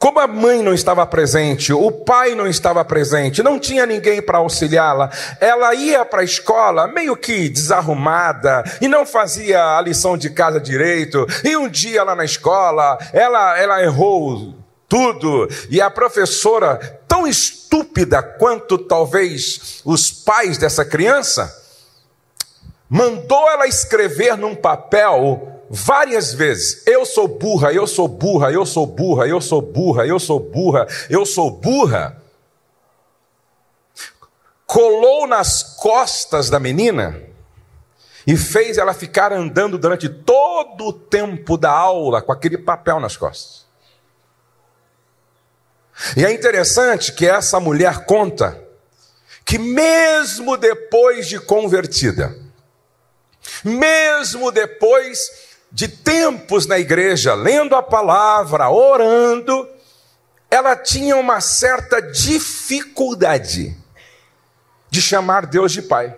como 0.05 0.19
a 0.19 0.27
mãe 0.27 0.61
não 0.61 0.71
estava 0.71 1.03
presente, 1.07 1.73
o 1.73 1.91
pai 1.91 2.35
não 2.35 2.45
estava 2.45 2.85
presente, 2.85 3.41
não 3.41 3.57
tinha 3.57 3.87
ninguém 3.87 4.21
para 4.21 4.37
auxiliá-la, 4.37 5.09
ela 5.41 5.73
ia 5.73 6.05
para 6.05 6.21
a 6.21 6.23
escola 6.23 6.87
meio 6.87 7.17
que 7.17 7.49
desarrumada 7.49 8.63
e 8.79 8.87
não 8.87 9.03
fazia 9.03 9.75
a 9.75 9.81
lição 9.81 10.15
de 10.15 10.29
casa 10.29 10.61
direito. 10.61 11.25
E 11.43 11.57
um 11.57 11.67
dia 11.67 12.03
lá 12.03 12.15
na 12.15 12.23
escola, 12.23 12.99
ela, 13.13 13.57
ela 13.57 13.81
errou 13.81 14.53
tudo 14.87 15.49
e 15.71 15.81
a 15.81 15.89
professora, 15.89 17.01
tão 17.07 17.25
estúpida 17.25 18.21
quanto 18.21 18.77
talvez 18.77 19.81
os 19.83 20.11
pais 20.11 20.59
dessa 20.59 20.85
criança, 20.85 21.51
mandou 22.87 23.49
ela 23.49 23.65
escrever 23.65 24.37
num 24.37 24.53
papel 24.53 25.54
várias 25.75 26.33
vezes: 26.33 26.81
Eu 26.87 27.05
sou 27.05 27.27
burra, 27.27 27.73
eu 27.73 27.85
sou 27.85 28.07
burra, 28.07 28.51
eu 28.51 28.65
sou 28.65 28.87
burra, 28.87 29.27
eu 29.27 29.41
sou 29.41 29.61
burra, 29.61 30.07
eu 30.07 30.19
sou 30.19 30.39
burra, 30.39 30.87
eu 31.09 31.25
sou 31.25 31.51
burra. 31.51 32.21
Colou 34.65 35.27
nas 35.27 35.61
costas 35.77 36.49
da 36.49 36.59
menina 36.59 37.21
e 38.25 38.35
fez 38.35 38.77
ela 38.77 38.93
ficar 38.93 39.31
andando 39.31 39.77
durante 39.77 40.09
todo 40.09 40.85
o 40.87 40.93
tempo 40.93 41.57
da 41.57 41.71
aula 41.71 42.21
com 42.21 42.31
aquele 42.31 42.57
papel 42.57 42.99
nas 42.99 43.15
costas. 43.15 43.65
E 46.17 46.25
é 46.25 46.31
interessante 46.31 47.13
que 47.13 47.27
essa 47.27 47.59
mulher 47.59 48.05
conta 48.05 48.61
que, 49.45 49.57
mesmo 49.59 50.57
depois 50.57 51.27
de 51.27 51.39
convertida, 51.39 52.35
mesmo 53.63 54.51
depois 54.51 55.44
de 55.75 55.89
tempos 55.89 56.65
na 56.65 56.79
igreja, 56.79 57.33
lendo 57.33 57.75
a 57.75 57.83
palavra, 57.83 58.69
orando, 58.69 59.67
ela 60.49 60.73
tinha 60.73 61.17
uma 61.17 61.41
certa 61.41 62.01
dificuldade 62.01 63.75
de 64.89 65.01
chamar 65.01 65.45
Deus 65.45 65.73
de 65.73 65.81
Pai. 65.81 66.17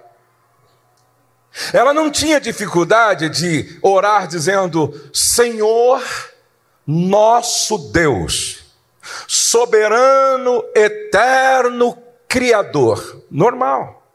Ela 1.73 1.91
não 1.91 2.11
tinha 2.11 2.39
dificuldade 2.39 3.29
de 3.29 3.79
orar 3.81 4.27
dizendo: 4.27 4.93
Senhor, 5.11 6.03
nosso 6.85 7.79
Deus, 7.91 8.63
soberano, 9.27 10.63
eterno, 10.75 11.97
Criador. 12.27 13.23
Normal. 13.31 14.07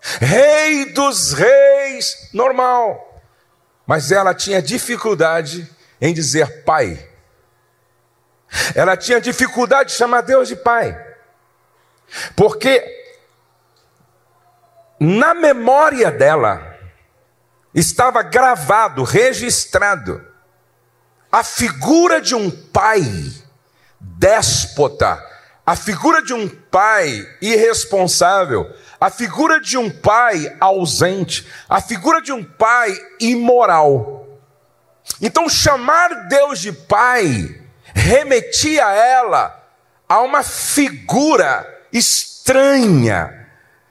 Rei 0.00 0.86
dos 0.86 1.34
reis, 1.34 2.30
normal. 2.32 3.09
Mas 3.90 4.12
ela 4.12 4.32
tinha 4.32 4.62
dificuldade 4.62 5.68
em 6.00 6.14
dizer 6.14 6.62
pai. 6.62 7.10
Ela 8.72 8.96
tinha 8.96 9.20
dificuldade 9.20 9.90
de 9.90 9.96
chamar 9.96 10.20
Deus 10.20 10.46
de 10.46 10.54
pai. 10.54 10.96
Porque 12.36 12.84
na 15.00 15.34
memória 15.34 16.08
dela 16.08 16.78
estava 17.74 18.22
gravado, 18.22 19.02
registrado, 19.02 20.24
a 21.32 21.42
figura 21.42 22.20
de 22.20 22.36
um 22.36 22.48
pai 22.48 23.02
déspota, 23.98 25.20
a 25.66 25.74
figura 25.74 26.22
de 26.22 26.32
um 26.32 26.48
pai 26.48 27.28
irresponsável, 27.42 28.72
a 29.00 29.08
figura 29.08 29.60
de 29.60 29.78
um 29.78 29.88
pai 29.88 30.54
ausente, 30.60 31.48
a 31.68 31.80
figura 31.80 32.20
de 32.20 32.32
um 32.32 32.44
pai 32.44 32.94
imoral. 33.18 34.28
Então, 35.22 35.48
chamar 35.48 36.28
Deus 36.28 36.60
de 36.60 36.70
pai 36.70 37.58
remetia 37.94 38.82
ela 38.82 39.58
a 40.06 40.20
uma 40.20 40.42
figura 40.42 41.66
estranha, 41.92 43.48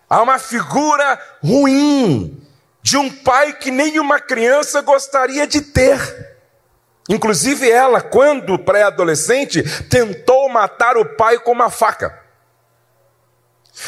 a 0.07 0.21
uma 0.21 0.37
figura 0.37 1.19
ruim, 1.43 2.45
de 2.81 2.95
um 2.95 3.09
pai 3.09 3.53
que 3.53 3.71
nenhuma 3.71 4.19
criança 4.19 4.81
gostaria 4.81 5.47
de 5.47 5.61
ter. 5.61 6.37
Inclusive, 7.09 7.69
ela, 7.69 8.01
quando 8.01 8.59
pré-adolescente, 8.59 9.63
tentou 9.89 10.47
matar 10.49 10.97
o 10.97 11.15
pai 11.15 11.39
com 11.39 11.51
uma 11.51 11.71
faca. 11.71 12.19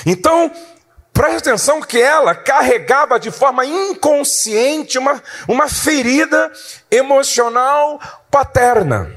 Então, 0.06 0.52
Preste 1.14 1.50
atenção 1.50 1.82
que 1.82 2.02
ela 2.02 2.34
carregava 2.34 3.20
de 3.20 3.30
forma 3.30 3.66
inconsciente 3.66 4.98
uma, 4.98 5.22
uma 5.48 5.68
ferida 5.68 6.52
emocional 6.90 8.00
paterna. 8.30 9.14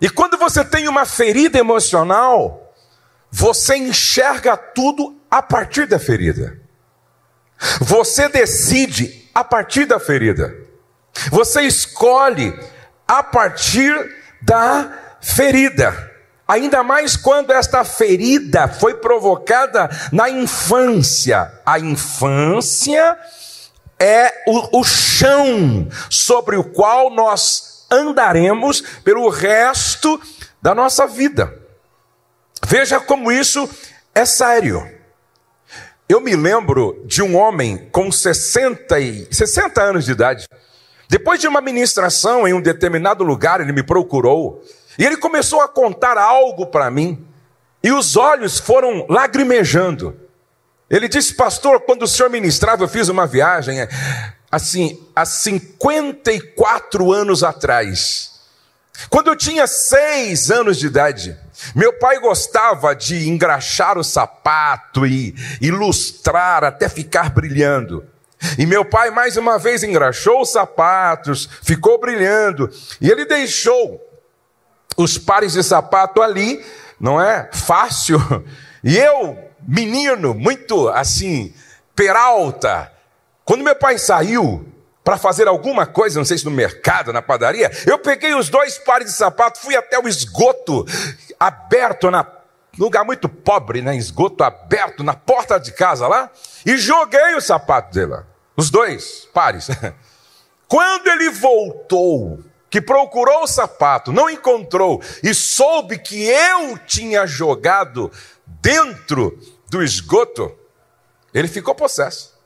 E 0.00 0.08
quando 0.08 0.36
você 0.36 0.64
tem 0.64 0.86
uma 0.86 1.06
ferida 1.06 1.58
emocional, 1.58 2.74
você 3.30 3.76
enxerga 3.76 4.56
tudo 4.56 5.18
a 5.30 5.42
partir 5.42 5.86
da 5.86 5.98
ferida. 5.98 6.60
Você 7.80 8.28
decide 8.28 9.28
a 9.34 9.42
partir 9.42 9.86
da 9.86 9.98
ferida. 9.98 10.54
Você 11.30 11.62
escolhe 11.62 12.56
a 13.06 13.22
partir 13.22 13.94
da 14.42 15.16
ferida. 15.20 16.17
Ainda 16.48 16.82
mais 16.82 17.14
quando 17.14 17.52
esta 17.52 17.84
ferida 17.84 18.66
foi 18.66 18.94
provocada 18.94 19.90
na 20.10 20.30
infância. 20.30 21.52
A 21.66 21.78
infância 21.78 23.18
é 23.98 24.32
o, 24.46 24.80
o 24.80 24.84
chão 24.84 25.86
sobre 26.08 26.56
o 26.56 26.64
qual 26.64 27.10
nós 27.10 27.86
andaremos 27.90 28.80
pelo 29.04 29.28
resto 29.28 30.18
da 30.62 30.74
nossa 30.74 31.06
vida. 31.06 31.54
Veja 32.66 32.98
como 32.98 33.30
isso 33.30 33.68
é 34.14 34.24
sério. 34.24 34.90
Eu 36.08 36.20
me 36.22 36.34
lembro 36.34 37.02
de 37.04 37.22
um 37.22 37.36
homem 37.36 37.88
com 37.92 38.10
60, 38.10 38.98
e, 38.98 39.28
60 39.30 39.82
anos 39.82 40.06
de 40.06 40.12
idade. 40.12 40.46
Depois 41.10 41.38
de 41.40 41.46
uma 41.46 41.60
ministração 41.60 42.48
em 42.48 42.54
um 42.54 42.60
determinado 42.60 43.22
lugar, 43.22 43.60
ele 43.60 43.72
me 43.72 43.82
procurou 43.82 44.64
e 44.98 45.06
ele 45.06 45.16
começou 45.16 45.60
a 45.60 45.68
contar 45.68 46.18
algo 46.18 46.66
para 46.66 46.90
mim. 46.90 47.24
E 47.82 47.92
os 47.92 48.16
olhos 48.16 48.58
foram 48.58 49.06
lagrimejando. 49.08 50.18
Ele 50.90 51.08
disse, 51.08 51.34
pastor, 51.34 51.80
quando 51.82 52.02
o 52.02 52.08
senhor 52.08 52.28
ministrava, 52.28 52.82
eu 52.82 52.88
fiz 52.88 53.08
uma 53.08 53.26
viagem, 53.26 53.76
assim, 54.50 55.00
há 55.14 55.24
54 55.24 57.12
anos 57.12 57.44
atrás. 57.44 58.40
Quando 59.08 59.28
eu 59.28 59.36
tinha 59.36 59.68
seis 59.68 60.50
anos 60.50 60.78
de 60.78 60.86
idade, 60.86 61.38
meu 61.74 61.92
pai 61.92 62.18
gostava 62.18 62.96
de 62.96 63.28
engraxar 63.28 63.96
o 63.96 64.02
sapato 64.02 65.06
e 65.06 65.36
ilustrar 65.60 66.64
até 66.64 66.88
ficar 66.88 67.30
brilhando. 67.30 68.04
E 68.58 68.66
meu 68.66 68.84
pai 68.84 69.10
mais 69.10 69.36
uma 69.36 69.58
vez 69.58 69.84
engraxou 69.84 70.40
os 70.40 70.50
sapatos, 70.50 71.48
ficou 71.62 72.00
brilhando, 72.00 72.70
e 73.00 73.10
ele 73.10 73.24
deixou 73.24 74.07
os 74.98 75.16
pares 75.16 75.52
de 75.52 75.62
sapato 75.62 76.20
ali, 76.20 76.62
não 77.00 77.20
é? 77.20 77.48
Fácil. 77.52 78.18
E 78.82 78.98
eu, 78.98 79.38
menino, 79.66 80.34
muito 80.34 80.88
assim, 80.88 81.54
peralta, 81.94 82.92
quando 83.44 83.64
meu 83.64 83.76
pai 83.76 83.96
saiu 83.96 84.66
para 85.04 85.16
fazer 85.16 85.48
alguma 85.48 85.86
coisa, 85.86 86.18
não 86.18 86.24
sei 86.24 86.36
se 86.36 86.44
no 86.44 86.50
mercado, 86.50 87.12
na 87.12 87.22
padaria, 87.22 87.70
eu 87.86 87.98
peguei 87.98 88.34
os 88.34 88.48
dois 88.50 88.76
pares 88.76 89.08
de 89.08 89.14
sapato, 89.14 89.60
fui 89.60 89.74
até 89.74 89.98
o 89.98 90.06
esgoto 90.06 90.84
aberto 91.40 92.10
na 92.10 92.26
lugar 92.78 93.04
muito 93.04 93.28
pobre, 93.28 93.82
né? 93.82 93.96
Esgoto 93.96 94.44
aberto 94.44 95.02
na 95.02 95.14
porta 95.14 95.58
de 95.58 95.72
casa 95.72 96.06
lá, 96.06 96.30
e 96.64 96.76
joguei 96.76 97.34
o 97.34 97.40
sapato 97.40 97.92
dele 97.92 98.12
lá. 98.12 98.24
Os 98.56 98.70
dois 98.70 99.26
pares. 99.32 99.68
Quando 100.68 101.08
ele 101.08 101.30
voltou, 101.30 102.44
que 102.70 102.80
procurou 102.80 103.42
o 103.42 103.46
sapato, 103.46 104.12
não 104.12 104.28
encontrou 104.28 105.02
e 105.22 105.34
soube 105.34 105.98
que 105.98 106.24
eu 106.24 106.78
tinha 106.78 107.26
jogado 107.26 108.10
dentro 108.46 109.38
do 109.68 109.82
esgoto, 109.82 110.56
ele 111.32 111.48
ficou 111.48 111.74
possesso. 111.74 112.36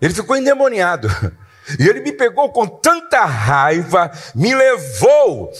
Ele 0.00 0.14
ficou 0.14 0.36
endemoniado. 0.36 1.08
E 1.78 1.88
ele 1.88 2.00
me 2.00 2.10
pegou 2.10 2.50
com 2.50 2.66
tanta 2.66 3.24
raiva, 3.24 4.10
me 4.34 4.52
levou 4.52 5.52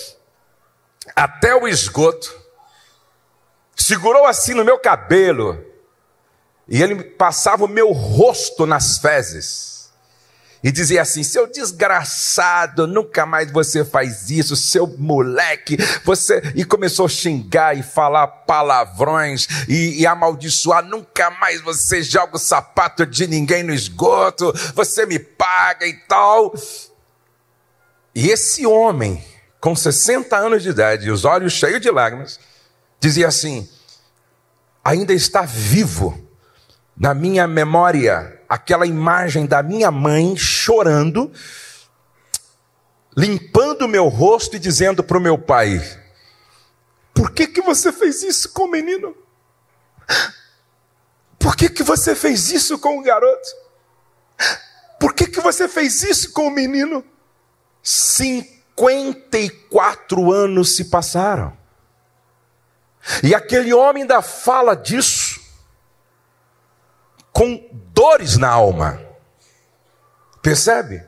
até 1.15 1.55
o 1.55 1.69
esgoto, 1.69 2.37
segurou 3.77 4.27
assim 4.27 4.53
no 4.53 4.65
meu 4.65 4.81
cabelo, 4.81 5.65
e 6.67 6.83
ele 6.83 7.05
passava 7.05 7.67
o 7.67 7.69
meu 7.69 7.93
rosto 7.93 8.67
nas 8.67 8.99
fezes 8.99 9.72
e 10.63 10.71
dizia 10.71 11.03
assim: 11.03 11.23
seu 11.23 11.47
desgraçado, 11.47 12.87
nunca 12.87 13.27
mais 13.27 13.51
você 13.51 13.85
faz 13.85 14.31
isso, 14.31 14.55
seu 14.55 14.87
moleque, 14.87 15.77
você. 16.05 16.41
E 16.55 16.65
começou 16.65 17.07
a 17.07 17.09
xingar 17.09 17.77
e 17.77 17.83
falar 17.83 18.27
palavrões 18.27 19.49
e, 19.69 20.01
e 20.01 20.07
amaldiçoar: 20.07 20.85
nunca 20.85 21.31
mais 21.31 21.61
você 21.61 22.03
joga 22.03 22.37
o 22.37 22.39
sapato 22.39 23.05
de 23.05 23.27
ninguém 23.27 23.63
no 23.63 23.75
esgoto, 23.75 24.53
você 24.75 25.05
me 25.05 25.19
paga 25.19 25.87
e 25.87 25.95
tal. 26.07 26.55
E 28.15 28.29
esse 28.29 28.65
homem, 28.67 29.25
com 29.61 29.75
60 29.75 30.37
anos 30.37 30.63
de 30.63 30.69
idade, 30.69 31.11
os 31.11 31.25
olhos 31.25 31.55
cheios 31.55 31.81
de 31.81 31.91
lágrimas, 31.91 32.39
dizia 33.01 33.27
assim: 33.27 33.69
ainda 34.85 35.13
está 35.13 35.43
vivo 35.43 36.29
na 36.97 37.15
minha 37.15 37.49
memória 37.49 38.41
aquela 38.53 38.87
imagem 38.87 39.47
da 39.47 39.63
minha 39.63 39.91
mãe 39.91 40.37
chorando, 40.37 41.33
limpando 43.17 43.87
o 43.87 43.89
meu 43.89 44.09
rosto 44.09 44.57
e 44.57 44.59
dizendo 44.59 45.03
para 45.03 45.17
o 45.17 45.23
meu 45.23 45.39
pai: 45.39 45.81
Por 47.15 47.31
que, 47.31 47.47
que 47.47 47.63
você 47.63 47.91
fez 47.91 48.23
isso 48.23 48.53
com 48.53 48.65
o 48.65 48.71
menino? 48.71 49.17
Por 51.39 51.57
que, 51.57 51.71
que 51.71 51.83
você 51.83 52.15
fez 52.15 52.51
isso 52.51 52.79
com 52.79 52.99
o 52.99 53.03
garoto? 53.03 53.49
Por 55.01 55.15
que, 55.15 55.29
que 55.29 55.41
você 55.41 55.67
fez 55.67 56.03
isso 56.03 56.31
com 56.33 56.49
o 56.49 56.51
menino? 56.51 57.03
54 57.83 60.31
anos 60.31 60.77
se 60.77 60.91
passaram. 60.91 61.57
E 63.23 63.35
aquele 63.35 63.73
homem 63.73 64.03
ainda 64.03 64.21
fala 64.21 64.77
disso 64.77 65.22
com 67.33 67.69
dores 67.95 68.37
na 68.37 68.49
alma. 68.49 69.01
Percebe? 70.43 71.05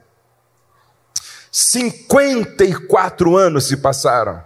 54 1.51 3.37
anos 3.37 3.69
se 3.69 3.77
passaram. 3.77 4.45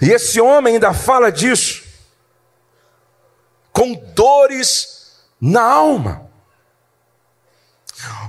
E 0.00 0.10
esse 0.10 0.40
homem 0.40 0.74
ainda 0.74 0.92
fala 0.92 1.30
disso, 1.30 1.82
com 3.72 3.94
dores 4.14 5.22
na 5.40 5.62
alma. 5.62 6.30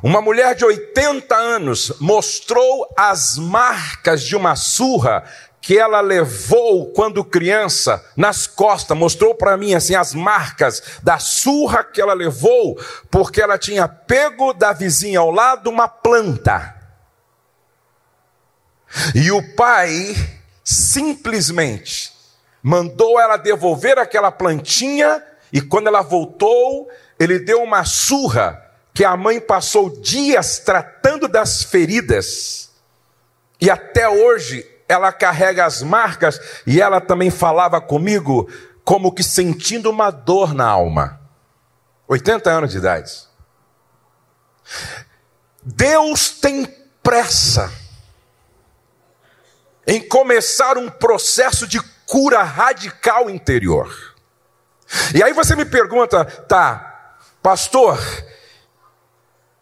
Uma 0.02 0.22
mulher 0.22 0.56
de 0.56 0.66
80 0.66 1.36
anos 1.36 1.94
mostrou 2.00 2.88
as 2.98 3.38
marcas 3.38 4.24
de 4.24 4.36
uma 4.36 4.56
surra 4.56 5.24
que 5.64 5.80
ela 5.80 6.02
levou 6.02 6.92
quando 6.92 7.24
criança 7.24 8.06
nas 8.18 8.46
costas, 8.46 8.98
mostrou 8.98 9.34
para 9.34 9.56
mim 9.56 9.74
assim 9.74 9.96
as 9.96 10.14
marcas 10.14 11.00
da 11.02 11.18
surra 11.20 11.86
que 11.86 12.02
ela 12.02 12.14
levou, 12.14 12.78
porque 13.10 13.42
ela 13.42 13.58
tinha 13.58 13.88
pego 13.88 14.52
da 14.52 14.74
vizinha 14.74 15.20
ao 15.20 15.32
lado 15.32 15.70
uma 15.70 15.88
planta. 15.88 16.76
E 19.16 19.32
o 19.32 19.56
pai 19.56 20.14
simplesmente 20.66 22.12
mandou 22.62 23.18
ela 23.18 23.38
devolver 23.38 23.98
aquela 23.98 24.34
plantinha 24.34 25.24
e 25.54 25.62
quando 25.62 25.88
ela 25.88 26.02
voltou, 26.02 26.90
ele 27.18 27.40
deu 27.40 27.64
uma 27.64 27.86
surra 27.86 28.62
que 28.94 29.06
a 29.06 29.16
mãe 29.16 29.40
passou 29.40 29.90
dias 29.90 30.60
tratando 30.60 31.26
das 31.30 31.64
feridas. 31.64 32.70
E 33.62 33.70
até 33.70 34.10
hoje 34.10 34.73
ela 34.88 35.12
carrega 35.12 35.66
as 35.66 35.82
marcas 35.82 36.40
e 36.66 36.82
ela 36.82 37.00
também 37.00 37.30
falava 37.30 37.80
comigo 37.80 38.50
como 38.84 39.14
que 39.14 39.24
sentindo 39.24 39.90
uma 39.90 40.12
dor 40.12 40.54
na 40.54 40.68
alma. 40.68 41.22
80 42.08 42.50
anos 42.50 42.72
de 42.72 42.78
idade. 42.78 43.12
Deus 45.64 46.30
tem 46.30 46.66
pressa 47.02 47.72
em 49.88 50.02
começar 50.08 50.78
um 50.78 50.90
processo 50.90 51.68
de 51.68 51.82
cura 52.06 52.44
radical 52.44 53.30
interior. 53.30 54.14
E 55.16 55.24
aí 55.24 55.34
você 55.34 55.56
me 55.56 55.66
pergunta, 55.66 56.24
tá, 56.24 57.18
pastor, 57.42 58.00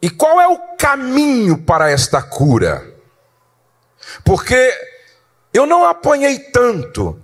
e 0.02 0.10
qual 0.10 0.42
é 0.42 0.48
o 0.48 0.76
caminho 0.78 1.64
para 1.64 1.90
esta 1.90 2.22
cura? 2.22 2.96
Porque 4.24 4.91
eu 5.54 5.66
não 5.66 5.84
apanhei 5.86 6.40
tanto, 6.40 7.22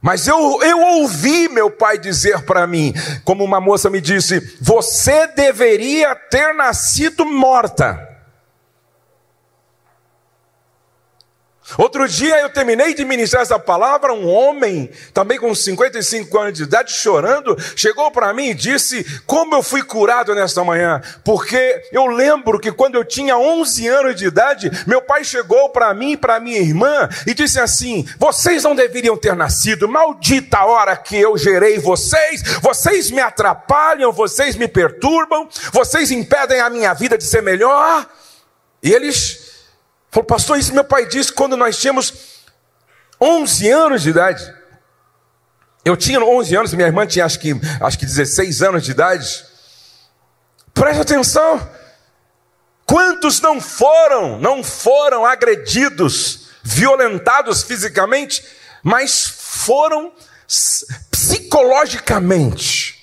mas 0.00 0.26
eu, 0.26 0.62
eu 0.62 0.80
ouvi 0.80 1.48
meu 1.48 1.70
pai 1.70 1.98
dizer 1.98 2.42
para 2.44 2.66
mim, 2.66 2.94
como 3.24 3.44
uma 3.44 3.60
moça 3.60 3.90
me 3.90 4.00
disse: 4.00 4.56
Você 4.60 5.26
deveria 5.28 6.14
ter 6.14 6.54
nascido 6.54 7.24
morta. 7.24 8.09
Outro 11.78 12.08
dia 12.08 12.40
eu 12.40 12.50
terminei 12.50 12.94
de 12.94 13.04
ministrar 13.04 13.42
essa 13.42 13.58
palavra, 13.58 14.12
um 14.12 14.28
homem, 14.28 14.90
também 15.12 15.38
com 15.38 15.54
55 15.54 16.38
anos 16.38 16.54
de 16.54 16.64
idade, 16.64 16.92
chorando, 16.92 17.56
chegou 17.76 18.10
para 18.10 18.32
mim 18.32 18.50
e 18.50 18.54
disse: 18.54 19.04
Como 19.26 19.54
eu 19.54 19.62
fui 19.62 19.82
curado 19.82 20.34
nesta 20.34 20.64
manhã? 20.64 21.00
Porque 21.24 21.82
eu 21.92 22.06
lembro 22.06 22.58
que 22.58 22.72
quando 22.72 22.96
eu 22.96 23.04
tinha 23.04 23.36
11 23.36 23.88
anos 23.88 24.16
de 24.16 24.26
idade, 24.26 24.70
meu 24.86 25.00
pai 25.02 25.24
chegou 25.24 25.70
para 25.70 25.92
mim 25.94 26.12
e 26.12 26.16
para 26.16 26.40
minha 26.40 26.58
irmã 26.58 27.08
e 27.26 27.34
disse 27.34 27.60
assim: 27.60 28.06
Vocês 28.18 28.64
não 28.64 28.74
deveriam 28.74 29.16
ter 29.16 29.34
nascido, 29.34 29.88
maldita 29.88 30.58
a 30.58 30.66
hora 30.66 30.96
que 30.96 31.16
eu 31.16 31.36
gerei 31.36 31.78
vocês, 31.78 32.42
vocês 32.60 33.10
me 33.10 33.20
atrapalham, 33.20 34.12
vocês 34.12 34.56
me 34.56 34.68
perturbam, 34.68 35.48
vocês 35.72 36.10
impedem 36.10 36.60
a 36.60 36.70
minha 36.70 36.92
vida 36.94 37.16
de 37.16 37.24
ser 37.24 37.42
melhor. 37.42 38.06
E 38.82 38.92
eles 38.92 39.39
Falou, 40.10 40.26
pastor, 40.26 40.58
isso 40.58 40.74
meu 40.74 40.84
pai 40.84 41.06
disse 41.06 41.32
quando 41.32 41.56
nós 41.56 41.78
tínhamos 41.78 42.12
11 43.20 43.70
anos 43.70 44.02
de 44.02 44.10
idade. 44.10 44.54
Eu 45.84 45.96
tinha 45.96 46.20
11 46.20 46.56
anos, 46.56 46.74
minha 46.74 46.88
irmã 46.88 47.06
tinha 47.06 47.24
acho 47.24 47.38
que, 47.38 47.54
acho 47.80 47.98
que 47.98 48.04
16 48.04 48.62
anos 48.62 48.82
de 48.84 48.90
idade. 48.90 49.44
Preste 50.74 51.00
atenção. 51.00 51.60
Quantos 52.84 53.40
não 53.40 53.60
foram, 53.60 54.38
não 54.38 54.64
foram 54.64 55.24
agredidos, 55.24 56.48
violentados 56.62 57.62
fisicamente, 57.62 58.44
mas 58.82 59.26
foram 59.26 60.12
psicologicamente. 61.10 62.98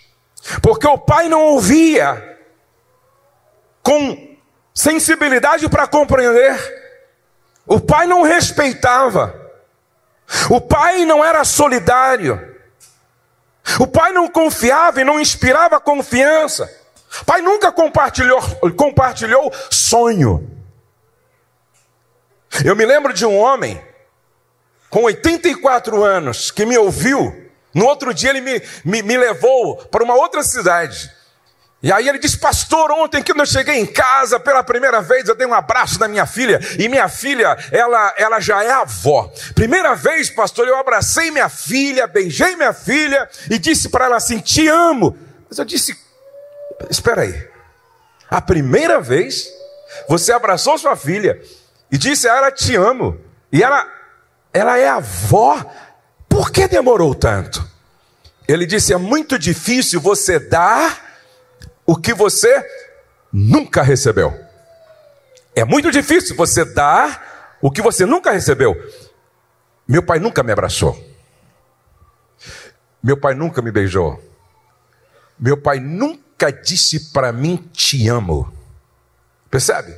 Porque 0.62 0.86
o 0.86 0.98
pai 0.98 1.30
não 1.30 1.42
ouvia 1.42 2.38
com 3.82 4.38
sensibilidade 4.74 5.70
para 5.70 5.88
compreender 5.88 6.77
o 7.68 7.80
pai 7.80 8.08
não 8.08 8.24
respeitava. 8.24 9.36
O 10.50 10.62
pai 10.62 11.06
não 11.06 11.24
era 11.24 11.44
solidário. 11.44 12.56
O 13.80 13.86
pai 13.86 14.14
não 14.14 14.30
confiava 14.30 15.02
e 15.02 15.04
não 15.04 15.20
inspirava 15.20 15.80
confiança. 15.80 16.72
O 17.22 17.26
pai 17.26 17.42
nunca 17.42 17.72
compartilhou, 17.72 18.42
compartilhou 18.76 19.52
sonho. 19.70 20.50
Eu 22.64 22.76
me 22.76 22.86
lembro 22.86 23.14
de 23.14 23.26
um 23.26 23.38
homem 23.38 23.82
com 24.90 25.04
84 25.04 26.04
anos 26.04 26.50
que 26.50 26.66
me 26.66 26.78
ouviu. 26.78 27.46
No 27.74 27.86
outro 27.86 28.14
dia 28.14 28.30
ele 28.30 28.42
me, 28.42 28.62
me, 28.84 29.02
me 29.04 29.18
levou 29.18 29.78
para 29.88 30.04
uma 30.04 30.16
outra 30.16 30.42
cidade. 30.42 31.12
E 31.82 31.92
aí 31.92 32.10
ele 32.10 32.18
disse, 32.18 32.40
pastor, 32.40 32.92
ontem 32.92 33.22
que 33.22 33.32
eu 33.32 33.46
cheguei 33.46 33.76
em 33.76 33.86
casa 33.86 34.40
pela 34.40 34.64
primeira 34.64 35.00
vez, 35.00 35.28
eu 35.28 35.36
dei 35.36 35.46
um 35.46 35.54
abraço 35.54 36.00
da 36.00 36.08
minha 36.08 36.26
filha, 36.26 36.60
e 36.80 36.90
minha 36.90 37.08
filha, 37.08 37.56
ela, 37.72 38.16
ela 38.18 38.40
já 38.40 38.64
é 38.64 38.72
avó. 38.72 39.32
Primeira 39.54 39.96
vez, 39.96 40.30
pastor, 40.30 40.68
eu 40.68 40.76
abracei 40.76 41.30
minha 41.30 41.50
filha, 41.50 42.08
beijei 42.08 42.56
minha 42.56 42.74
filha, 42.74 43.30
e 43.50 43.60
disse 43.60 43.90
para 43.90 44.06
ela 44.06 44.18
assim, 44.18 44.40
te 44.40 44.68
amo. 44.68 45.16
Mas 45.48 45.60
eu 45.60 45.66
disse, 45.66 45.96
espera 46.90 47.22
aí, 47.22 47.48
a 48.28 48.42
primeira 48.42 49.00
vez, 49.00 49.48
você 50.10 50.32
abraçou 50.32 50.80
sua 50.80 50.96
filha, 50.96 51.40
e 51.92 51.98
disse 51.98 52.28
a 52.28 52.38
ela, 52.38 52.52
te 52.52 52.76
amo, 52.76 53.22
e 53.52 53.62
ela, 53.62 53.88
ela 54.52 54.80
é 54.80 54.90
avó, 54.90 55.64
por 56.28 56.52
que 56.52 56.68
demorou 56.68 57.14
tanto? 57.14 57.64
Ele 58.48 58.66
disse, 58.66 58.94
é 58.94 58.98
muito 58.98 59.38
difícil 59.38 60.02
você 60.02 60.40
dar 60.40 61.07
o 61.88 61.96
que 61.96 62.14
você 62.14 62.64
nunca 63.32 63.82
recebeu. 63.82 64.38
É 65.56 65.64
muito 65.64 65.90
difícil 65.90 66.36
você 66.36 66.66
dar 66.66 67.58
o 67.62 67.72
que 67.72 67.82
você 67.82 68.06
nunca 68.06 68.32
recebeu. 68.32 68.76
Meu 69.88 70.04
pai 70.04 70.20
nunca 70.20 70.44
me 70.44 70.52
abraçou. 70.52 71.02
Meu 73.02 73.18
pai 73.18 73.34
nunca 73.34 73.62
me 73.62 73.72
beijou. 73.72 74.22
Meu 75.40 75.56
pai 75.56 75.80
nunca 75.80 76.52
disse 76.52 77.12
para 77.12 77.32
mim 77.32 77.56
te 77.72 78.10
amo. 78.10 78.54
Percebe? 79.50 79.98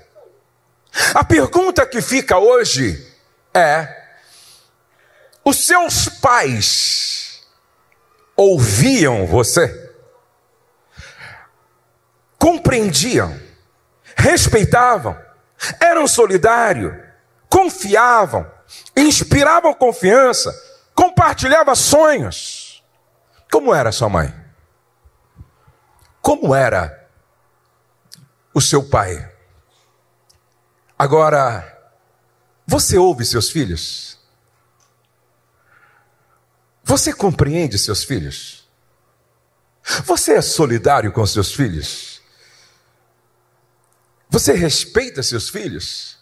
A 1.14 1.24
pergunta 1.24 1.86
que 1.88 2.02
fica 2.02 2.38
hoje 2.38 3.04
é: 3.54 3.88
os 5.44 5.66
seus 5.66 6.08
pais 6.08 7.42
ouviam 8.36 9.26
você? 9.26 9.89
Compreendiam, 12.50 13.40
respeitavam, 14.16 15.16
eram 15.80 16.08
solidários, 16.08 16.92
confiavam, 17.48 18.52
inspiravam 18.98 19.72
confiança, 19.72 20.52
compartilhavam 20.96 21.76
sonhos. 21.76 22.84
Como 23.52 23.72
era 23.72 23.92
sua 23.92 24.10
mãe? 24.10 24.34
Como 26.20 26.56
era 26.56 27.08
o 28.52 28.60
seu 28.60 28.90
pai? 28.90 29.32
Agora, 30.98 31.78
você 32.66 32.98
ouve 32.98 33.26
seus 33.26 33.52
filhos? 33.52 34.18
Você 36.84 37.14
compreende 37.14 37.78
seus 37.78 38.04
filhos? 38.04 38.68
Você 40.04 40.34
é 40.34 40.42
solidário 40.42 41.12
com 41.12 41.24
seus 41.28 41.54
filhos? 41.54 42.09
Você 44.30 44.54
respeita 44.54 45.24
seus 45.24 45.50
filhos? 45.50 46.20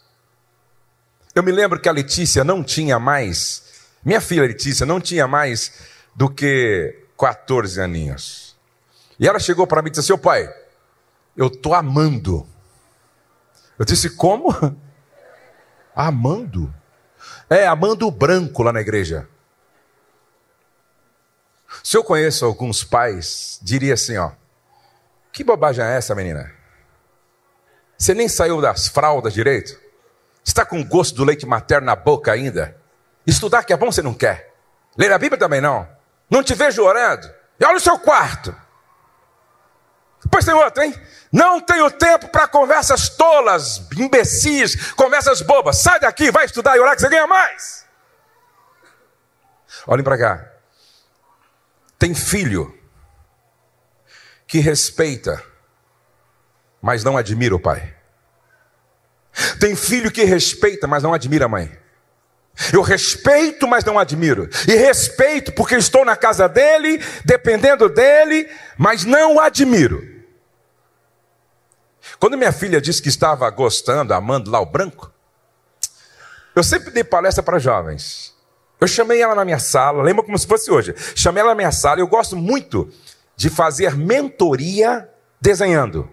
Eu 1.35 1.43
me 1.43 1.51
lembro 1.51 1.79
que 1.79 1.89
a 1.89 1.91
Letícia 1.91 2.43
não 2.43 2.63
tinha 2.63 2.97
mais, 2.97 3.85
minha 4.03 4.21
filha 4.21 4.43
Letícia 4.43 4.85
não 4.85 5.01
tinha 5.01 5.27
mais 5.27 5.73
do 6.15 6.29
que 6.29 7.03
14 7.17 7.81
aninhos. 7.81 8.55
E 9.19 9.27
ela 9.27 9.39
chegou 9.39 9.67
para 9.67 9.81
mim 9.81 9.89
e 9.89 9.91
disse: 9.91 10.07
Seu 10.07 10.17
pai, 10.17 10.51
eu 11.35 11.47
estou 11.47 11.73
amando. 11.73 12.47
Eu 13.77 13.85
disse: 13.85 14.09
Como? 14.11 14.49
Amando? 15.93 16.73
É, 17.49 17.65
amando 17.65 18.07
o 18.07 18.11
branco 18.11 18.61
lá 18.61 18.71
na 18.71 18.81
igreja. 18.81 19.27
Se 21.83 21.97
eu 21.97 22.03
conheço 22.03 22.45
alguns 22.45 22.83
pais, 22.83 23.59
diria 23.61 23.95
assim: 23.95 24.15
Ó, 24.17 24.31
que 25.31 25.43
bobagem 25.43 25.83
é 25.83 25.97
essa, 25.97 26.15
menina? 26.15 26.56
Você 27.97 28.13
nem 28.13 28.27
saiu 28.27 28.61
das 28.61 28.87
fraldas 28.87 29.33
direito? 29.33 29.79
Está 30.45 30.65
com 30.65 30.83
gosto 30.83 31.15
do 31.15 31.23
leite 31.23 31.45
materno 31.45 31.87
na 31.87 31.95
boca 31.95 32.31
ainda? 32.31 32.77
Estudar 33.25 33.63
que 33.63 33.73
é 33.73 33.77
bom 33.77 33.91
você 33.91 34.01
não 34.01 34.13
quer. 34.13 34.53
Ler 34.97 35.11
a 35.11 35.17
Bíblia 35.17 35.39
também 35.39 35.59
não. 35.59 35.87
Não 36.29 36.43
te 36.43 36.53
vejo 36.53 36.83
orando. 36.83 37.29
E 37.59 37.65
olha 37.65 37.77
o 37.77 37.81
seu 37.81 37.97
quarto. 37.99 38.55
Depois 40.23 40.45
tem 40.45 40.53
outro, 40.53 40.83
hein? 40.83 40.93
Não 41.31 41.59
tenho 41.59 41.89
tempo 41.91 42.29
para 42.29 42.47
conversas 42.47 43.09
tolas, 43.09 43.87
imbecis, 43.97 44.91
conversas 44.93 45.41
bobas. 45.41 45.77
Sai 45.77 45.99
daqui, 45.99 46.31
vai 46.31 46.45
estudar 46.45 46.75
e 46.77 46.79
orar 46.79 46.95
que 46.95 47.01
você 47.01 47.09
ganha 47.09 47.27
mais. 47.27 47.85
Olhem 49.85 50.03
para 50.03 50.17
cá. 50.17 50.51
Tem 51.99 52.13
filho 52.13 52.77
que 54.45 54.59
respeita 54.59 55.43
mas 56.81 57.03
não 57.03 57.17
admira 57.17 57.55
o 57.55 57.59
pai. 57.59 57.93
Tem 59.59 59.75
filho 59.75 60.11
que 60.11 60.23
respeita, 60.23 60.87
mas 60.87 61.03
não 61.03 61.13
admira 61.13 61.45
a 61.45 61.49
mãe. 61.49 61.71
Eu 62.73 62.81
respeito, 62.81 63.67
mas 63.67 63.85
não 63.85 63.99
admiro. 63.99 64.49
E 64.67 64.73
respeito 64.73 65.51
porque 65.53 65.75
estou 65.75 66.03
na 66.03 66.15
casa 66.15 66.49
dele, 66.49 67.03
dependendo 67.23 67.87
dele, 67.87 68.49
mas 68.77 69.05
não 69.05 69.39
admiro. 69.39 70.03
Quando 72.19 72.37
minha 72.37 72.51
filha 72.51 72.81
disse 72.81 73.01
que 73.01 73.09
estava 73.09 73.47
gostando, 73.49 74.13
amando 74.13 74.49
lá 74.49 74.59
o 74.59 74.65
branco, 74.65 75.11
eu 76.55 76.63
sempre 76.63 76.89
dei 76.89 77.03
palestra 77.03 77.43
para 77.43 77.59
jovens. 77.59 78.33
Eu 78.79 78.87
chamei 78.87 79.21
ela 79.21 79.35
na 79.35 79.45
minha 79.45 79.59
sala, 79.59 80.01
lembra 80.01 80.23
como 80.23 80.37
se 80.37 80.47
fosse 80.47 80.71
hoje. 80.71 80.95
Chamei 81.15 81.41
ela 81.41 81.51
na 81.51 81.55
minha 81.55 81.71
sala, 81.71 81.99
eu 81.99 82.07
gosto 82.07 82.35
muito 82.35 82.91
de 83.35 83.49
fazer 83.49 83.95
mentoria 83.95 85.07
desenhando 85.39 86.09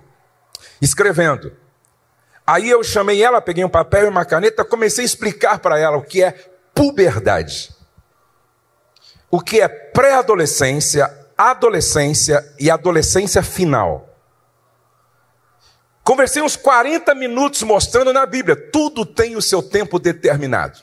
escrevendo. 0.85 1.53
Aí 2.47 2.69
eu 2.69 2.85
chamei 2.85 3.23
ela, 3.23 3.41
peguei 3.41 3.65
um 3.65 3.69
papel 3.69 4.05
e 4.05 4.09
uma 4.09 4.25
caneta, 4.25 4.65
comecei 4.65 5.03
a 5.03 5.07
explicar 5.07 5.59
para 5.59 5.79
ela 5.79 5.97
o 5.97 6.03
que 6.03 6.23
é 6.23 6.33
puberdade, 6.75 7.75
o 9.31 9.41
que 9.41 9.61
é 9.61 9.69
pré-adolescência, 9.69 11.11
adolescência 11.37 12.55
e 12.61 12.71
adolescência 12.71 13.43
final. 13.43 14.11
Conversei 16.03 16.43
uns 16.43 16.55
40 16.55 17.15
minutos 17.15 17.63
mostrando 17.63 18.13
na 18.13 18.27
Bíblia, 18.27 18.55
tudo 18.55 19.07
tem 19.07 19.37
o 19.37 19.43
seu 19.43 19.63
tempo 19.63 19.99
determinado. 19.99 20.79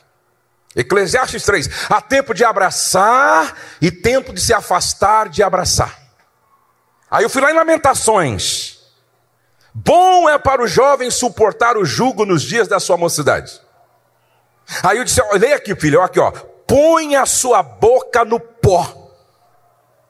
Eclesiastes 0.74 1.44
3: 1.44 1.68
há 1.88 2.00
tempo 2.00 2.34
de 2.34 2.44
abraçar 2.44 3.56
e 3.80 3.90
tempo 3.90 4.32
de 4.32 4.40
se 4.40 4.52
afastar 4.52 5.28
de 5.28 5.42
abraçar. 5.42 5.96
Aí 7.08 7.22
eu 7.22 7.30
fui 7.30 7.40
lá 7.40 7.52
em 7.52 7.54
Lamentações, 7.54 8.81
Bom 9.74 10.28
é 10.28 10.38
para 10.38 10.62
o 10.62 10.66
jovem 10.66 11.10
suportar 11.10 11.76
o 11.76 11.84
jugo 11.84 12.26
nos 12.26 12.42
dias 12.42 12.68
da 12.68 12.78
sua 12.78 12.96
mocidade. 12.96 13.60
Aí 14.82 14.98
eu 14.98 15.04
disse: 15.04 15.20
leia 15.38 15.56
aqui, 15.56 15.74
filho, 15.74 16.02
aqui, 16.02 16.20
ó. 16.20 16.30
Põe 16.66 17.16
a 17.16 17.26
sua 17.26 17.62
boca 17.62 18.24
no 18.24 18.38
pó. 18.38 19.02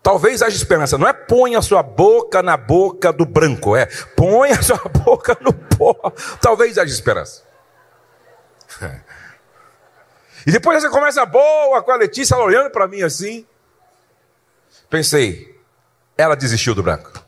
Talvez 0.02 0.42
haja 0.42 0.56
esperança. 0.56 0.98
Não 0.98 1.06
é 1.06 1.12
põe 1.12 1.54
a 1.54 1.62
sua 1.62 1.82
boca 1.82 2.42
na 2.42 2.56
boca 2.56 3.12
do 3.12 3.24
branco, 3.24 3.76
é 3.76 3.86
põe 4.16 4.50
a 4.50 4.60
sua 4.62 4.78
boca 5.04 5.36
no 5.40 5.52
pó. 5.52 5.94
Talvez 6.40 6.78
haja 6.78 6.92
esperança. 6.92 7.42
E 10.44 10.50
depois 10.50 10.82
você 10.82 10.90
começa 10.90 11.24
boa 11.24 11.80
com 11.84 11.92
a 11.92 11.96
Letícia, 11.96 12.34
ela 12.34 12.42
olhando 12.42 12.68
para 12.68 12.88
mim 12.88 13.00
assim. 13.02 13.46
Pensei, 14.90 15.56
ela 16.18 16.34
desistiu 16.34 16.74
do 16.74 16.82
branco. 16.82 17.21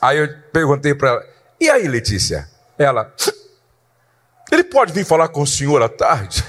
Aí 0.00 0.18
eu 0.18 0.28
perguntei 0.52 0.94
para 0.94 1.10
ela: 1.10 1.26
E 1.60 1.68
aí, 1.68 1.86
Letícia? 1.88 2.48
Ela, 2.78 3.12
ele 4.50 4.64
pode 4.64 4.92
vir 4.92 5.04
falar 5.04 5.28
com 5.28 5.42
o 5.42 5.46
senhor 5.46 5.82
à 5.82 5.88
tarde? 5.88 6.44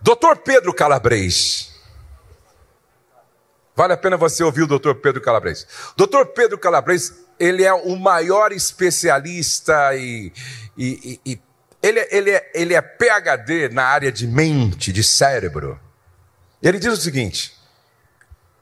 Doutor 0.00 0.36
Pedro 0.38 0.72
Calabres. 0.72 1.72
Vale 3.76 3.92
a 3.94 3.96
pena 3.96 4.16
você 4.16 4.44
ouvir 4.44 4.62
o 4.62 4.66
doutor 4.66 4.94
Pedro 4.96 5.20
Calabres. 5.20 5.66
Doutor 5.96 6.26
Pedro 6.26 6.56
Calabres, 6.56 7.12
ele 7.40 7.64
é 7.64 7.72
o 7.72 7.96
maior 7.96 8.52
especialista 8.52 9.96
e, 9.96 10.32
e, 10.78 11.20
e, 11.26 11.32
e 11.32 11.40
ele, 11.82 11.98
é, 11.98 12.08
ele, 12.16 12.30
é, 12.30 12.52
ele 12.54 12.74
é 12.74 12.80
PhD 12.80 13.68
na 13.70 13.84
área 13.84 14.12
de 14.12 14.28
mente, 14.28 14.92
de 14.92 15.02
cérebro. 15.02 15.80
Ele 16.64 16.78
diz 16.78 16.94
o 16.94 17.00
seguinte: 17.00 17.54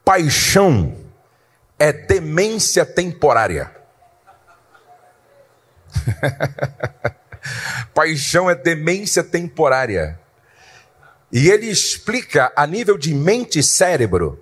paixão 0.03 0.97
é 1.79 1.93
demência 1.93 2.85
temporária. 2.85 3.71
paixão 7.95 8.49
é 8.49 8.55
demência 8.55 9.23
temporária. 9.23 10.19
E 11.31 11.49
ele 11.49 11.67
explica 11.67 12.51
a 12.55 12.67
nível 12.67 12.97
de 12.97 13.13
mente 13.13 13.59
e 13.59 13.63
cérebro 13.63 14.39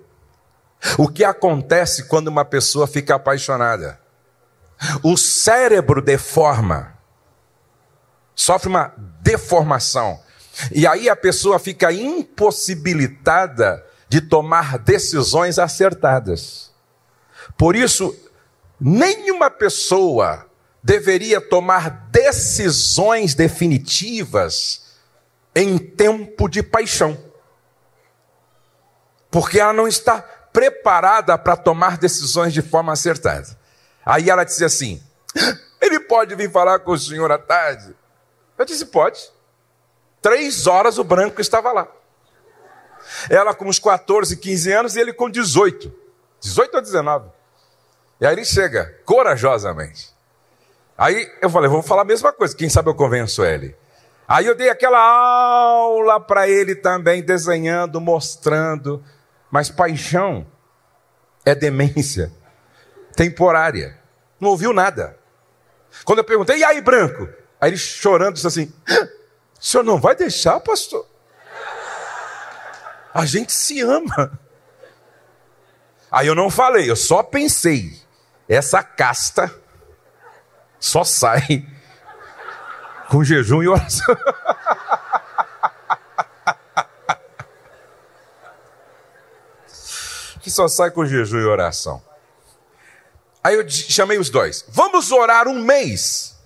o 0.98 1.08
que 1.08 1.24
acontece 1.24 2.04
quando 2.04 2.28
uma 2.28 2.44
pessoa 2.44 2.86
fica 2.86 3.14
apaixonada. 3.14 3.98
O 5.02 5.16
cérebro 5.16 6.02
deforma, 6.02 6.98
sofre 8.34 8.68
uma 8.68 8.92
deformação. 9.20 10.20
E 10.70 10.86
aí 10.86 11.08
a 11.08 11.16
pessoa 11.16 11.58
fica 11.58 11.92
impossibilitada 11.92 13.84
de 14.08 14.20
tomar 14.20 14.78
decisões 14.78 15.58
acertadas. 15.58 16.70
Por 17.56 17.74
isso, 17.74 18.14
nenhuma 18.80 19.50
pessoa 19.50 20.46
deveria 20.82 21.40
tomar 21.40 22.08
decisões 22.10 23.34
definitivas 23.34 24.82
em 25.54 25.78
tempo 25.78 26.48
de 26.48 26.62
paixão. 26.62 27.16
Porque 29.30 29.58
ela 29.58 29.72
não 29.72 29.88
está 29.88 30.20
preparada 30.52 31.38
para 31.38 31.56
tomar 31.56 31.96
decisões 31.96 32.52
de 32.52 32.60
forma 32.60 32.92
acertada. 32.92 33.58
Aí 34.04 34.28
ela 34.28 34.44
disse 34.44 34.64
assim: 34.64 35.02
Ele 35.80 36.00
pode 36.00 36.34
vir 36.34 36.50
falar 36.50 36.80
com 36.80 36.92
o 36.92 36.98
senhor 36.98 37.32
à 37.32 37.38
tarde? 37.38 37.94
Eu 38.58 38.64
disse: 38.66 38.84
Pode. 38.86 39.31
Três 40.22 40.68
horas 40.68 40.98
o 40.98 41.04
branco 41.04 41.40
estava 41.40 41.72
lá. 41.72 41.88
Ela 43.28 43.52
com 43.52 43.66
uns 43.66 43.80
14, 43.80 44.36
15 44.36 44.72
anos 44.72 44.96
e 44.96 45.00
ele 45.00 45.12
com 45.12 45.28
18. 45.28 45.92
18 46.40 46.74
ou 46.74 46.80
19. 46.80 47.28
E 48.20 48.26
aí 48.26 48.32
ele 48.32 48.44
chega, 48.44 49.00
corajosamente. 49.04 50.10
Aí 50.96 51.28
eu 51.42 51.50
falei, 51.50 51.68
vou 51.68 51.82
falar 51.82 52.02
a 52.02 52.04
mesma 52.04 52.32
coisa, 52.32 52.56
quem 52.56 52.68
sabe 52.68 52.88
eu 52.88 52.94
convenço 52.94 53.44
ele. 53.44 53.76
Aí 54.28 54.46
eu 54.46 54.54
dei 54.54 54.70
aquela 54.70 54.98
aula 54.98 56.20
para 56.20 56.48
ele 56.48 56.76
também, 56.76 57.20
desenhando, 57.22 58.00
mostrando. 58.00 59.04
Mas 59.50 59.68
paixão 59.68 60.46
é 61.44 61.54
demência 61.54 62.32
temporária. 63.16 63.98
Não 64.40 64.50
ouviu 64.50 64.72
nada. 64.72 65.18
Quando 66.04 66.20
eu 66.20 66.24
perguntei, 66.24 66.58
e 66.58 66.64
aí, 66.64 66.80
branco? 66.80 67.28
Aí 67.60 67.70
ele 67.70 67.76
chorando 67.76 68.34
disse 68.34 68.46
assim: 68.46 68.72
o 69.62 69.64
senhor 69.64 69.84
não 69.84 69.96
vai 69.96 70.16
deixar, 70.16 70.58
pastor? 70.58 71.06
A 73.14 73.24
gente 73.24 73.52
se 73.52 73.80
ama. 73.80 74.36
Aí 76.10 76.26
eu 76.26 76.34
não 76.34 76.50
falei, 76.50 76.90
eu 76.90 76.96
só 76.96 77.22
pensei. 77.22 77.96
Essa 78.48 78.82
casta 78.82 79.54
só 80.80 81.04
sai 81.04 81.64
com 83.08 83.22
jejum 83.22 83.62
e 83.62 83.68
oração. 83.68 84.16
que 90.40 90.50
só 90.50 90.66
sai 90.66 90.90
com 90.90 91.06
jejum 91.06 91.38
e 91.38 91.44
oração. 91.44 92.02
Aí 93.44 93.54
eu 93.54 93.70
chamei 93.70 94.18
os 94.18 94.28
dois. 94.28 94.64
Vamos 94.70 95.12
orar 95.12 95.46
um 95.46 95.62
mês. 95.62 96.36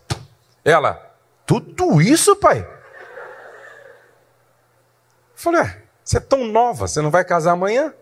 Ela, 0.62 1.16
tudo 1.46 2.02
isso, 2.02 2.36
pai? 2.36 2.75
Falei, 5.36 5.60
é, 5.60 5.82
você 6.02 6.16
é 6.16 6.20
tão 6.20 6.44
nova, 6.44 6.88
você 6.88 7.00
não 7.00 7.10
vai 7.10 7.24
casar 7.24 7.52
amanhã? 7.52 7.94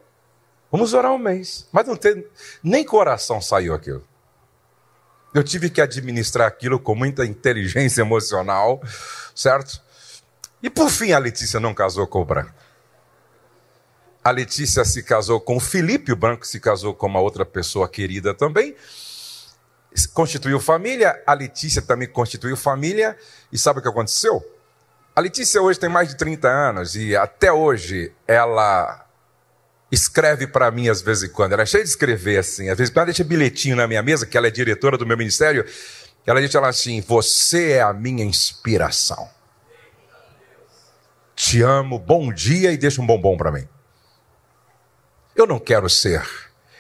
Vamos 0.71 0.95
orar 0.95 1.13
um 1.13 1.19
mês. 1.19 1.69
Mas 1.71 1.87
não 1.87 1.97
tem, 1.97 2.27
nem 2.63 2.85
coração 2.85 3.41
saiu 3.41 3.75
aquilo. 3.75 4.03
Eu 5.35 5.43
tive 5.43 5.69
que 5.69 5.81
administrar 5.81 6.47
aquilo 6.47 6.79
com 6.79 6.95
muita 6.95 7.27
inteligência 7.27 8.03
emocional, 8.03 8.81
certo? 9.35 9.83
E 10.63 10.71
por 10.71 10.89
fim 10.91 11.13
a 11.13 11.19
Letícia 11.19 11.59
não 11.59 11.75
casou 11.75 12.07
com 12.07 12.23
o 12.23 12.25
Branco. 12.25 12.55
A 14.23 14.31
Letícia 14.31 14.85
se 14.85 15.03
casou 15.03 15.41
com 15.41 15.57
o 15.57 15.61
Felipe, 15.61 16.13
o 16.13 16.17
Branco 16.17 16.47
se 16.47 16.59
casou 16.59 16.95
com 16.95 17.07
uma 17.07 17.21
outra 17.21 17.45
pessoa 17.45 17.89
querida 17.89 18.33
também. 18.33 18.75
Constituiu 20.13 20.59
família, 20.59 21.23
a 21.27 21.35
Letícia 21.35 21.83
também 21.83 22.09
constituiu 22.09 22.57
família. 22.57 23.19
E 23.53 23.59
sabe 23.59 23.81
o 23.81 23.83
que 23.83 23.89
aconteceu? 23.89 24.43
A 25.17 25.21
Letícia 25.21 25.63
hoje 25.63 25.79
tem 25.79 25.89
mais 25.89 26.09
de 26.09 26.17
30 26.17 26.49
anos 26.49 26.97
e 26.97 27.15
até 27.15 27.53
hoje 27.53 28.11
ela 28.27 29.07
escreve 29.91 30.45
para 30.45 30.69
mim 30.73 30.89
às 30.89 31.03
vezes 31.03 31.31
em 31.31 31.33
quando. 31.33 31.53
Ela 31.53 31.63
é 31.63 31.67
cheia 31.67 31.85
de 31.85 31.91
escrever 31.91 32.39
assim. 32.39 32.69
Às 32.69 32.77
vezes 32.77 32.91
quando 32.91 32.99
ela 32.99 33.07
deixa 33.07 33.23
bilhetinho 33.23 33.77
na 33.77 33.87
minha 33.87 34.03
mesa, 34.03 34.27
que 34.27 34.37
ela 34.37 34.49
é 34.49 34.51
diretora 34.51 34.99
do 34.99 35.07
meu 35.07 35.17
ministério, 35.17 35.65
ela 36.27 36.41
diz 36.41 36.53
ela 36.53 36.67
assim: 36.67 37.01
Você 37.01 37.73
é 37.73 37.83
a 37.83 37.93
minha 37.93 38.25
inspiração. 38.25 39.31
Te 41.37 41.63
amo, 41.63 41.97
bom 41.97 42.33
dia 42.33 42.73
e 42.73 42.77
deixa 42.77 43.01
um 43.01 43.07
bombom 43.07 43.37
para 43.37 43.53
mim. 43.53 43.69
Eu 45.37 45.47
não 45.47 45.61
quero 45.61 45.89
ser 45.89 46.27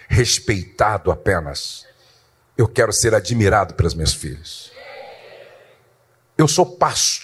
respeitado 0.08 1.12
apenas. 1.12 1.86
Eu 2.58 2.66
quero 2.66 2.92
ser 2.92 3.14
admirado 3.14 3.74
pelos 3.74 3.94
meus 3.94 4.12
filhos. 4.12 4.72
Eu 6.36 6.48
sou 6.48 6.76
pastor 6.76 7.23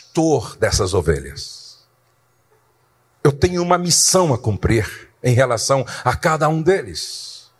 dessas 0.58 0.94
ovelhas. 0.94 1.78
Eu 3.22 3.32
tenho 3.32 3.62
uma 3.62 3.78
missão 3.78 4.32
a 4.32 4.38
cumprir 4.38 5.08
em 5.22 5.34
relação 5.34 5.86
a 6.04 6.16
cada 6.16 6.48
um 6.48 6.62
deles. 6.62 7.50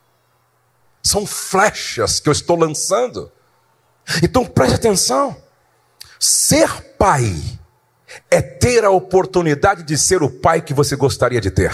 São 1.02 1.26
flechas 1.26 2.20
que 2.20 2.28
eu 2.28 2.32
estou 2.32 2.56
lançando. 2.56 3.30
Então 4.22 4.44
preste 4.44 4.74
atenção. 4.74 5.36
Ser 6.18 6.68
pai 6.98 7.34
é 8.30 8.40
ter 8.42 8.84
a 8.84 8.90
oportunidade 8.90 9.82
de 9.82 9.96
ser 9.96 10.22
o 10.22 10.30
pai 10.30 10.60
que 10.60 10.74
você 10.74 10.96
gostaria 10.96 11.40
de 11.40 11.50
ter. 11.50 11.72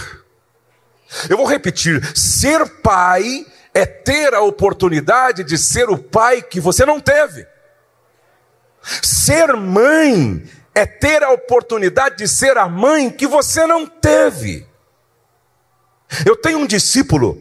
Eu 1.29 1.37
vou 1.37 1.45
repetir: 1.45 2.01
ser 2.17 2.65
pai 2.81 3.45
é 3.73 3.85
ter 3.85 4.33
a 4.33 4.41
oportunidade 4.41 5.43
de 5.43 5.57
ser 5.57 5.89
o 5.89 5.97
pai 5.97 6.41
que 6.41 6.59
você 6.59 6.85
não 6.85 6.99
teve. 6.99 7.47
Ser 9.01 9.55
mãe 9.55 10.43
é 10.77 10.85
ter 10.85 11.23
a 11.23 11.31
oportunidade 11.31 12.17
de 12.17 12.27
ser 12.27 12.55
a 12.55 12.69
mãe 12.69 13.09
que 13.09 13.25
você 13.25 13.65
não 13.65 13.87
teve. 13.87 14.63
Eu 16.23 16.35
tenho 16.35 16.59
um 16.59 16.67
discípulo 16.67 17.35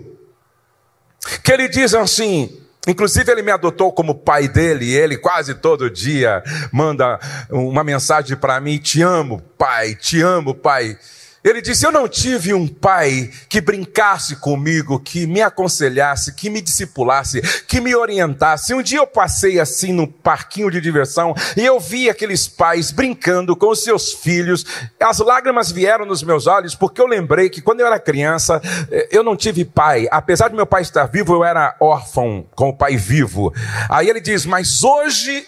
que 1.44 1.53
ele 1.53 1.68
diz 1.68 1.92
assim, 1.92 2.62
inclusive 2.88 3.31
ele 3.31 3.42
me 3.42 3.51
adotou 3.51 3.92
como 3.92 4.14
pai 4.14 4.49
dele, 4.49 4.87
e 4.87 4.96
ele 4.96 5.18
quase 5.18 5.55
todo 5.55 5.90
dia 5.90 6.42
manda 6.72 7.20
uma 7.51 7.85
mensagem 7.85 8.38
para 8.38 8.59
mim: 8.59 8.79
Te 8.79 9.03
amo, 9.03 9.42
pai, 9.59 9.94
te 9.94 10.22
amo, 10.22 10.55
pai. 10.55 10.99
Ele 11.47 11.63
disse: 11.63 11.87
Eu 11.87 11.93
não 11.93 12.09
tive 12.09 12.53
um 12.53 12.67
pai 12.67 13.31
que 13.49 13.61
brincasse 13.61 14.35
comigo, 14.35 14.99
que 14.99 15.29
me 15.29 15.41
aconselhasse, 15.41 16.35
que 16.35 16.51
me 16.51 16.61
discipulasse, 16.61 17.41
que 17.69 17.81
me 17.81 17.95
orientasse. 17.95 18.75
Um 18.75 18.83
dia 18.83 18.99
eu 18.99 19.07
passei 19.07 19.61
assim 19.61 19.93
no 19.93 20.09
parquinho 20.09 20.73
de 20.73 20.81
diversão 20.81 21.35
e 21.57 21.65
eu 21.65 21.79
vi 21.79 22.11
aqueles 22.11 22.49
pais 22.49 22.91
brincando 22.91 23.55
com 23.55 23.71
os 23.71 23.85
seus 23.85 24.13
filhos. 24.13 24.67
As 25.01 25.21
lágrimas 25.21 25.71
vieram 25.71 26.05
nos 26.05 26.25
meus 26.25 26.49
olhos 26.49 26.75
porque 26.75 27.01
eu 27.01 27.07
lembrei 27.07 27.49
que 27.49 27.63
quando 27.63 27.79
eu 27.79 27.87
era 27.87 28.01
criança 28.01 28.61
eh, 28.91 29.09
eu 29.13 29.23
não 29.23 29.37
tive 29.37 29.65
pai. 29.65 30.09
Apesar 30.11 30.49
de 30.49 30.57
meu 30.57 30.67
pai 30.67 30.83
estar 30.83 31.07
vivo, 31.07 31.33
eu 31.33 31.45
era 31.45 31.77
órfão 31.79 32.45
com 32.57 32.71
o 32.71 32.77
pai 32.77 32.97
vivo. 32.97 33.55
Aí 33.89 34.11
ele 34.11 34.21
diz: 34.21 34.45
Mas 34.45 34.83
hoje 34.83 35.47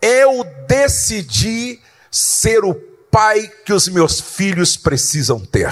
eu 0.00 0.46
decidi 0.68 1.80
ser 2.12 2.64
o 2.64 2.91
pai 3.12 3.52
que 3.66 3.74
os 3.74 3.88
meus 3.88 4.18
filhos 4.18 4.74
precisam 4.74 5.38
ter. 5.38 5.70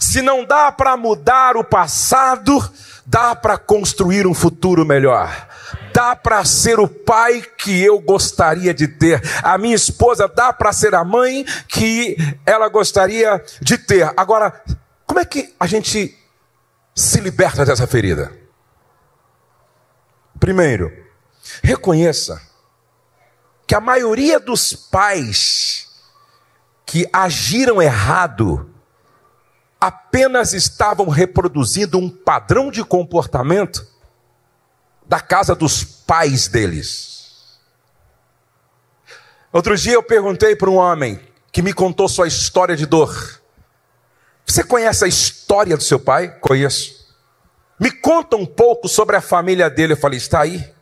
Se 0.00 0.20
não 0.20 0.44
dá 0.44 0.72
para 0.72 0.96
mudar 0.96 1.56
o 1.56 1.62
passado, 1.62 2.58
dá 3.06 3.36
para 3.36 3.56
construir 3.56 4.26
um 4.26 4.34
futuro 4.34 4.84
melhor. 4.84 5.48
Dá 5.94 6.16
para 6.16 6.44
ser 6.44 6.80
o 6.80 6.88
pai 6.88 7.42
que 7.56 7.80
eu 7.80 8.00
gostaria 8.00 8.74
de 8.74 8.88
ter. 8.88 9.22
A 9.44 9.56
minha 9.56 9.76
esposa 9.76 10.26
dá 10.26 10.52
para 10.52 10.72
ser 10.72 10.94
a 10.94 11.04
mãe 11.04 11.46
que 11.68 12.16
ela 12.44 12.68
gostaria 12.68 13.42
de 13.60 13.78
ter. 13.78 14.12
Agora, 14.16 14.62
como 15.06 15.20
é 15.20 15.24
que 15.24 15.54
a 15.58 15.66
gente 15.66 16.18
se 16.94 17.20
liberta 17.20 17.64
dessa 17.64 17.86
ferida? 17.86 18.32
Primeiro, 20.38 20.92
reconheça 21.62 22.49
que 23.70 23.74
a 23.76 23.80
maioria 23.80 24.40
dos 24.40 24.74
pais 24.74 25.86
que 26.84 27.08
agiram 27.12 27.80
errado 27.80 28.68
apenas 29.80 30.52
estavam 30.52 31.08
reproduzindo 31.08 31.96
um 31.96 32.10
padrão 32.10 32.68
de 32.68 32.82
comportamento 32.82 33.86
da 35.06 35.20
casa 35.20 35.54
dos 35.54 35.84
pais 35.84 36.48
deles. 36.48 37.60
Outro 39.52 39.76
dia 39.76 39.92
eu 39.92 40.02
perguntei 40.02 40.56
para 40.56 40.68
um 40.68 40.74
homem 40.74 41.20
que 41.52 41.62
me 41.62 41.72
contou 41.72 42.08
sua 42.08 42.26
história 42.26 42.76
de 42.76 42.86
dor. 42.86 43.40
Você 44.44 44.64
conhece 44.64 45.04
a 45.04 45.08
história 45.08 45.76
do 45.76 45.84
seu 45.84 46.00
pai? 46.00 46.28
Conheço. 46.40 47.08
Me 47.78 47.92
conta 47.92 48.34
um 48.36 48.46
pouco 48.46 48.88
sobre 48.88 49.14
a 49.14 49.20
família 49.20 49.70
dele. 49.70 49.92
Eu 49.92 49.96
falei: 49.96 50.16
está 50.18 50.40
aí. 50.40 50.74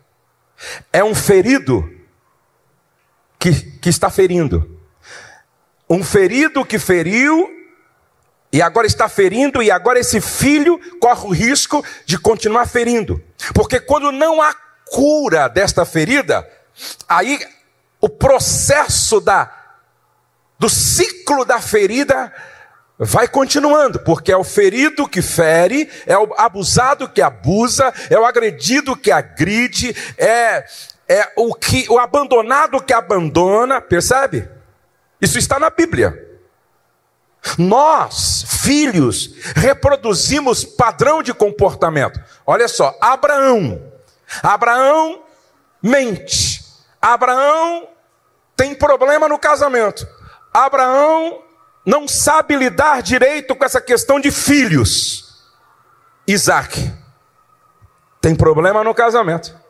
É 0.90 1.04
um 1.04 1.14
ferido 1.14 1.97
que, 3.38 3.52
que 3.52 3.88
está 3.88 4.10
ferindo. 4.10 4.78
Um 5.88 6.02
ferido 6.02 6.64
que 6.64 6.78
feriu 6.78 7.48
e 8.52 8.62
agora 8.62 8.86
está 8.86 9.08
ferindo, 9.08 9.62
e 9.62 9.70
agora 9.70 9.98
esse 9.98 10.20
filho 10.20 10.80
corre 10.98 11.26
o 11.26 11.32
risco 11.32 11.84
de 12.06 12.18
continuar 12.18 12.66
ferindo. 12.66 13.22
Porque 13.54 13.78
quando 13.78 14.10
não 14.10 14.40
há 14.40 14.54
cura 14.86 15.48
desta 15.48 15.84
ferida, 15.84 16.48
aí 17.06 17.38
o 18.00 18.08
processo 18.08 19.20
da 19.20 19.54
do 20.58 20.68
ciclo 20.68 21.44
da 21.44 21.60
ferida 21.60 22.32
vai 22.98 23.28
continuando, 23.28 24.00
porque 24.00 24.32
é 24.32 24.36
o 24.36 24.42
ferido 24.42 25.06
que 25.06 25.22
fere, 25.22 25.88
é 26.04 26.18
o 26.18 26.34
abusado 26.36 27.08
que 27.08 27.22
abusa, 27.22 27.94
é 28.10 28.18
o 28.18 28.24
agredido 28.24 28.96
que 28.96 29.12
agride, 29.12 29.94
é 30.16 30.64
é 31.08 31.32
o 31.36 31.54
que 31.54 31.86
o 31.88 31.98
abandonado 31.98 32.82
que 32.82 32.92
abandona, 32.92 33.80
percebe? 33.80 34.48
Isso 35.20 35.38
está 35.38 35.58
na 35.58 35.70
Bíblia. 35.70 36.26
Nós, 37.56 38.44
filhos, 38.62 39.34
reproduzimos 39.56 40.64
padrão 40.64 41.22
de 41.22 41.32
comportamento. 41.32 42.20
Olha 42.46 42.68
só, 42.68 42.96
Abraão. 43.00 43.82
Abraão 44.42 45.22
mente. 45.82 46.62
Abraão 47.00 47.88
tem 48.54 48.74
problema 48.74 49.28
no 49.28 49.38
casamento. 49.38 50.06
Abraão 50.52 51.42
não 51.86 52.06
sabe 52.06 52.54
lidar 52.54 53.02
direito 53.02 53.56
com 53.56 53.64
essa 53.64 53.80
questão 53.80 54.20
de 54.20 54.30
filhos. 54.30 55.46
Isaac 56.26 56.92
tem 58.20 58.34
problema 58.34 58.84
no 58.84 58.94
casamento 58.94 59.67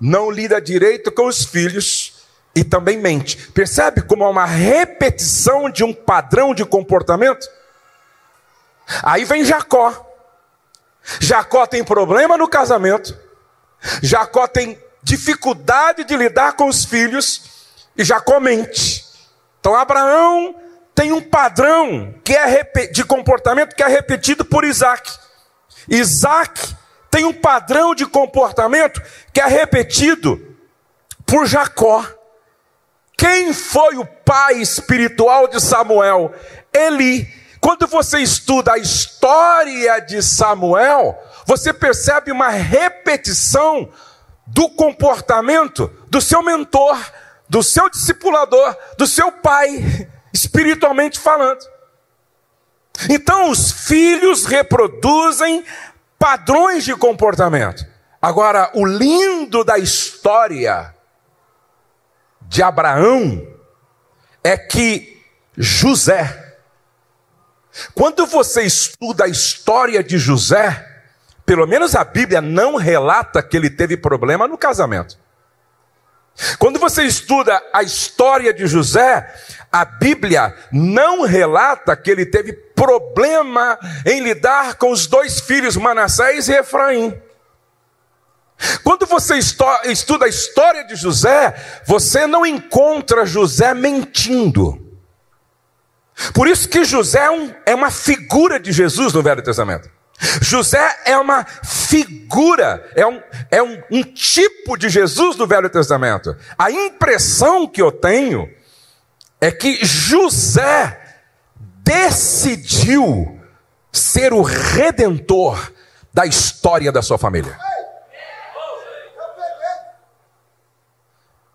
não 0.00 0.30
lida 0.30 0.60
direito 0.60 1.10
com 1.10 1.26
os 1.26 1.44
filhos 1.44 2.14
e 2.54 2.64
também 2.64 2.98
mente. 2.98 3.36
Percebe 3.52 4.02
como 4.02 4.24
é 4.24 4.28
uma 4.28 4.44
repetição 4.44 5.70
de 5.70 5.84
um 5.84 5.92
padrão 5.92 6.54
de 6.54 6.64
comportamento? 6.64 7.46
Aí 9.02 9.24
vem 9.24 9.44
Jacó. 9.44 10.06
Jacó 11.20 11.66
tem 11.66 11.84
problema 11.84 12.36
no 12.36 12.48
casamento. 12.48 13.16
Jacó 14.02 14.46
tem 14.46 14.78
dificuldade 15.02 16.04
de 16.04 16.16
lidar 16.16 16.54
com 16.54 16.68
os 16.68 16.84
filhos 16.84 17.42
e 17.96 18.04
Jacó 18.04 18.40
mente. 18.40 19.04
Então 19.60 19.74
Abraão 19.74 20.54
tem 20.94 21.12
um 21.12 21.20
padrão 21.20 22.14
que 22.24 22.34
é 22.34 22.62
de 22.90 23.04
comportamento 23.04 23.74
que 23.74 23.82
é 23.82 23.88
repetido 23.88 24.44
por 24.44 24.64
Isaac. 24.64 25.10
Isaac 25.88 26.76
tem 27.10 27.24
um 27.24 27.32
padrão 27.32 27.94
de 27.94 28.06
comportamento 28.06 29.02
que 29.32 29.40
é 29.40 29.46
repetido 29.46 30.56
por 31.26 31.46
Jacó. 31.46 32.04
Quem 33.16 33.52
foi 33.52 33.96
o 33.96 34.06
pai 34.06 34.54
espiritual 34.56 35.48
de 35.48 35.60
Samuel? 35.60 36.32
Eli. 36.72 37.26
Quando 37.60 37.88
você 37.88 38.20
estuda 38.20 38.74
a 38.74 38.78
história 38.78 39.98
de 39.98 40.22
Samuel, 40.22 41.18
você 41.44 41.72
percebe 41.72 42.30
uma 42.30 42.50
repetição 42.50 43.90
do 44.46 44.70
comportamento 44.70 45.92
do 46.08 46.20
seu 46.20 46.42
mentor, 46.42 46.96
do 47.48 47.62
seu 47.62 47.90
discipulador, 47.90 48.76
do 48.96 49.06
seu 49.06 49.32
pai, 49.32 50.08
espiritualmente 50.32 51.18
falando. 51.18 51.60
Então, 53.08 53.50
os 53.50 53.70
filhos 53.70 54.44
reproduzem 54.44 55.64
padrões 56.18 56.84
de 56.84 56.94
comportamento. 56.96 57.86
Agora, 58.20 58.70
o 58.74 58.84
lindo 58.84 59.62
da 59.62 59.78
história 59.78 60.94
de 62.42 62.62
Abraão 62.62 63.46
é 64.42 64.56
que 64.56 65.22
José, 65.56 66.56
quando 67.94 68.26
você 68.26 68.62
estuda 68.62 69.24
a 69.24 69.28
história 69.28 70.02
de 70.02 70.18
José, 70.18 70.84
pelo 71.46 71.66
menos 71.66 71.94
a 71.94 72.04
Bíblia 72.04 72.40
não 72.40 72.76
relata 72.76 73.42
que 73.42 73.56
ele 73.56 73.70
teve 73.70 73.96
problema 73.96 74.48
no 74.48 74.58
casamento. 74.58 75.18
Quando 76.58 76.78
você 76.78 77.02
estuda 77.02 77.60
a 77.72 77.82
história 77.82 78.52
de 78.52 78.66
José, 78.66 79.34
a 79.70 79.84
Bíblia 79.84 80.54
não 80.72 81.22
relata 81.22 81.96
que 81.96 82.10
ele 82.10 82.24
teve 82.24 82.52
problema 82.52 83.78
em 84.06 84.20
lidar 84.20 84.76
com 84.76 84.90
os 84.90 85.06
dois 85.06 85.40
filhos, 85.40 85.76
Manassés 85.76 86.48
e 86.48 86.54
Efraim. 86.54 87.20
Quando 88.82 89.06
você 89.06 89.36
estuda 89.36 90.24
a 90.24 90.28
história 90.28 90.84
de 90.84 90.96
José, 90.96 91.54
você 91.86 92.26
não 92.26 92.44
encontra 92.44 93.26
José 93.26 93.72
mentindo. 93.74 94.84
Por 96.34 96.48
isso 96.48 96.68
que 96.68 96.84
José 96.84 97.20
é, 97.20 97.72
é 97.72 97.74
uma 97.74 97.90
figura 97.90 98.58
de 98.58 98.72
Jesus 98.72 99.12
no 99.12 99.22
Velho 99.22 99.42
Testamento. 99.42 99.88
José 100.42 100.98
é 101.04 101.16
uma 101.16 101.44
figura, 101.44 102.84
é, 102.96 103.06
um, 103.06 103.22
é 103.50 103.62
um, 103.62 103.80
um 103.90 104.02
tipo 104.02 104.76
de 104.76 104.88
Jesus 104.88 105.36
no 105.36 105.46
Velho 105.46 105.70
Testamento. 105.70 106.36
A 106.58 106.70
impressão 106.72 107.68
que 107.68 107.80
eu 107.80 107.92
tenho 107.92 108.50
é 109.40 109.50
que 109.50 109.84
José 109.84 111.00
decidiu 111.82 113.40
ser 113.92 114.32
o 114.32 114.42
redentor 114.42 115.72
da 116.12 116.26
história 116.26 116.90
da 116.90 117.02
sua 117.02 117.18
família. 117.18 117.56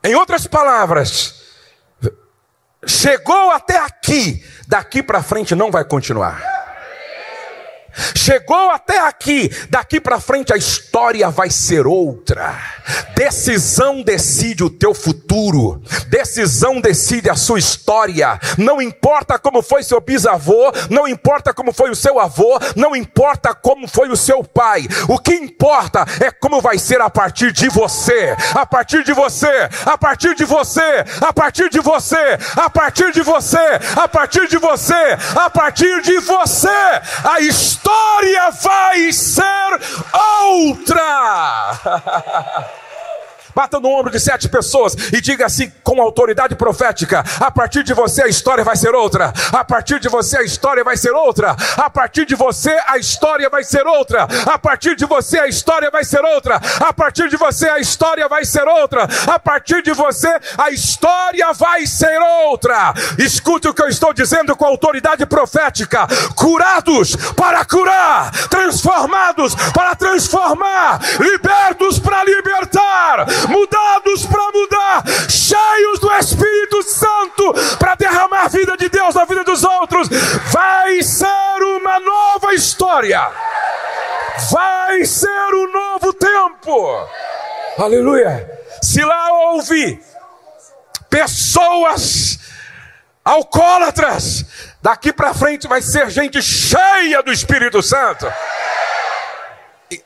Em 0.03 0.15
outras 0.15 0.47
palavras, 0.47 1.43
chegou 2.85 3.51
até 3.51 3.77
aqui, 3.77 4.45
daqui 4.67 5.01
para 5.01 5.23
frente 5.23 5.55
não 5.55 5.71
vai 5.71 5.85
continuar. 5.85 6.62
Chegou 8.15 8.71
até 8.71 8.99
aqui, 8.99 9.51
daqui 9.69 9.99
para 9.99 10.19
frente 10.19 10.53
a 10.53 10.57
história 10.57 11.29
vai 11.29 11.49
ser 11.49 11.85
outra. 11.85 12.57
Decisão 13.15 14.01
decide 14.01 14.63
o 14.63 14.69
teu 14.69 14.93
futuro. 14.93 15.81
Decisão 16.07 16.81
decide 16.81 17.29
a 17.29 17.35
sua 17.35 17.59
história. 17.59 18.39
Não 18.57 18.81
importa 18.81 19.37
como 19.37 19.61
foi 19.61 19.83
seu 19.83 20.01
bisavô, 20.01 20.71
não 20.89 21.07
importa 21.07 21.53
como 21.53 21.71
foi 21.71 21.89
o 21.91 21.95
seu 21.95 22.19
avô, 22.19 22.59
não 22.75 22.95
importa 22.95 23.53
como 23.53 23.87
foi 23.87 24.09
o 24.09 24.17
seu 24.17 24.43
pai. 24.43 24.87
O 25.07 25.19
que 25.19 25.33
importa 25.33 26.05
é 26.19 26.31
como 26.31 26.61
vai 26.61 26.77
ser 26.77 27.01
a 27.01 27.09
partir 27.09 27.51
de 27.51 27.69
você. 27.69 28.35
A 28.55 28.65
partir 28.65 29.03
de 29.03 29.13
você, 29.13 29.69
a 29.85 29.97
partir 29.97 30.35
de 30.35 30.45
você, 30.45 31.05
a 31.21 31.31
partir 31.31 31.69
de 31.69 31.79
você, 31.79 32.37
a 32.55 32.69
partir 32.69 33.11
de 33.11 33.21
você, 33.21 33.79
a 33.95 34.07
partir 34.07 34.47
de 34.47 34.57
você, 34.57 35.17
a 35.35 35.49
partir 35.49 36.01
de 36.01 36.19
você. 36.19 36.69
A 37.23 37.39
história 37.41 37.82
vai 38.51 39.11
ser 39.11 39.79
outra. 40.51 41.79
Bata 43.55 43.79
no 43.79 43.89
ombro 43.89 44.11
de 44.11 44.19
sete 44.19 44.49
pessoas 44.49 44.95
e 45.13 45.21
diga 45.21 45.45
assim 45.45 45.71
com 45.83 46.01
autoridade 46.01 46.55
profética: 46.55 47.23
a 47.39 47.51
partir 47.51 47.83
de 47.83 47.93
você 47.93 48.23
a 48.23 48.27
história 48.27 48.63
vai 48.63 48.75
ser 48.75 48.93
outra. 48.95 49.33
A 49.51 49.63
partir 49.63 49.99
de 49.99 50.09
você 50.09 50.37
a 50.37 50.43
história 50.43 50.83
vai 50.83 50.97
ser 50.97 51.11
outra. 51.11 51.55
A 51.77 51.89
partir 51.89 52.25
de 52.25 52.35
você 52.35 52.71
a 52.87 52.97
história 52.97 53.49
vai 53.49 53.63
ser 53.63 53.85
outra. 53.85 54.27
A 54.45 54.57
partir 54.57 54.95
de 54.95 55.05
você 55.05 55.39
a 55.39 55.47
história 55.47 55.89
vai 55.91 56.03
ser 56.03 56.23
outra. 56.23 56.59
A 56.79 56.93
partir 56.93 57.29
de 57.29 57.37
você 57.37 57.69
a 57.69 57.79
história 57.79 58.27
vai 58.27 58.45
ser 58.45 58.67
outra. 58.67 59.07
A 59.27 59.39
partir 59.39 59.81
de 59.83 59.93
você 59.93 60.39
a 60.57 60.71
história 60.71 61.53
vai 61.53 61.85
ser 61.85 62.19
outra. 62.47 62.93
Escute 63.19 63.67
o 63.67 63.73
que 63.73 63.81
eu 63.81 63.87
estou 63.87 64.13
dizendo 64.13 64.55
com 64.55 64.65
autoridade 64.65 65.25
profética: 65.25 66.07
curados 66.35 67.15
para 67.35 67.63
curar, 67.65 68.31
transformados 68.49 69.55
para 69.73 69.95
transformar, 69.95 70.99
libertos 71.19 71.99
para 71.99 72.23
libertar 72.23 73.25
mudados 73.45 74.25
para 74.25 74.51
mudar, 74.51 75.03
cheios 75.29 75.99
do 75.99 76.11
Espírito 76.13 76.83
Santo 76.83 77.53
para 77.77 77.95
derramar 77.95 78.45
a 78.45 78.47
vida 78.47 78.77
de 78.77 78.89
Deus 78.89 79.15
na 79.15 79.25
vida 79.25 79.43
dos 79.43 79.63
outros. 79.63 80.07
Vai 80.51 81.01
ser 81.01 81.63
uma 81.77 81.99
nova 81.99 82.53
história. 82.53 83.31
Vai 84.51 85.05
ser 85.05 85.53
um 85.53 85.71
novo 85.71 86.13
tempo. 86.13 87.07
Aleluia. 87.77 88.49
Se 88.81 89.03
lá 89.03 89.31
houve 89.31 89.99
pessoas 91.09 92.39
alcoólatras, 93.23 94.45
daqui 94.81 95.13
para 95.13 95.33
frente 95.33 95.67
vai 95.67 95.81
ser 95.81 96.09
gente 96.09 96.41
cheia 96.41 97.23
do 97.23 97.31
Espírito 97.31 97.81
Santo. 97.81 98.31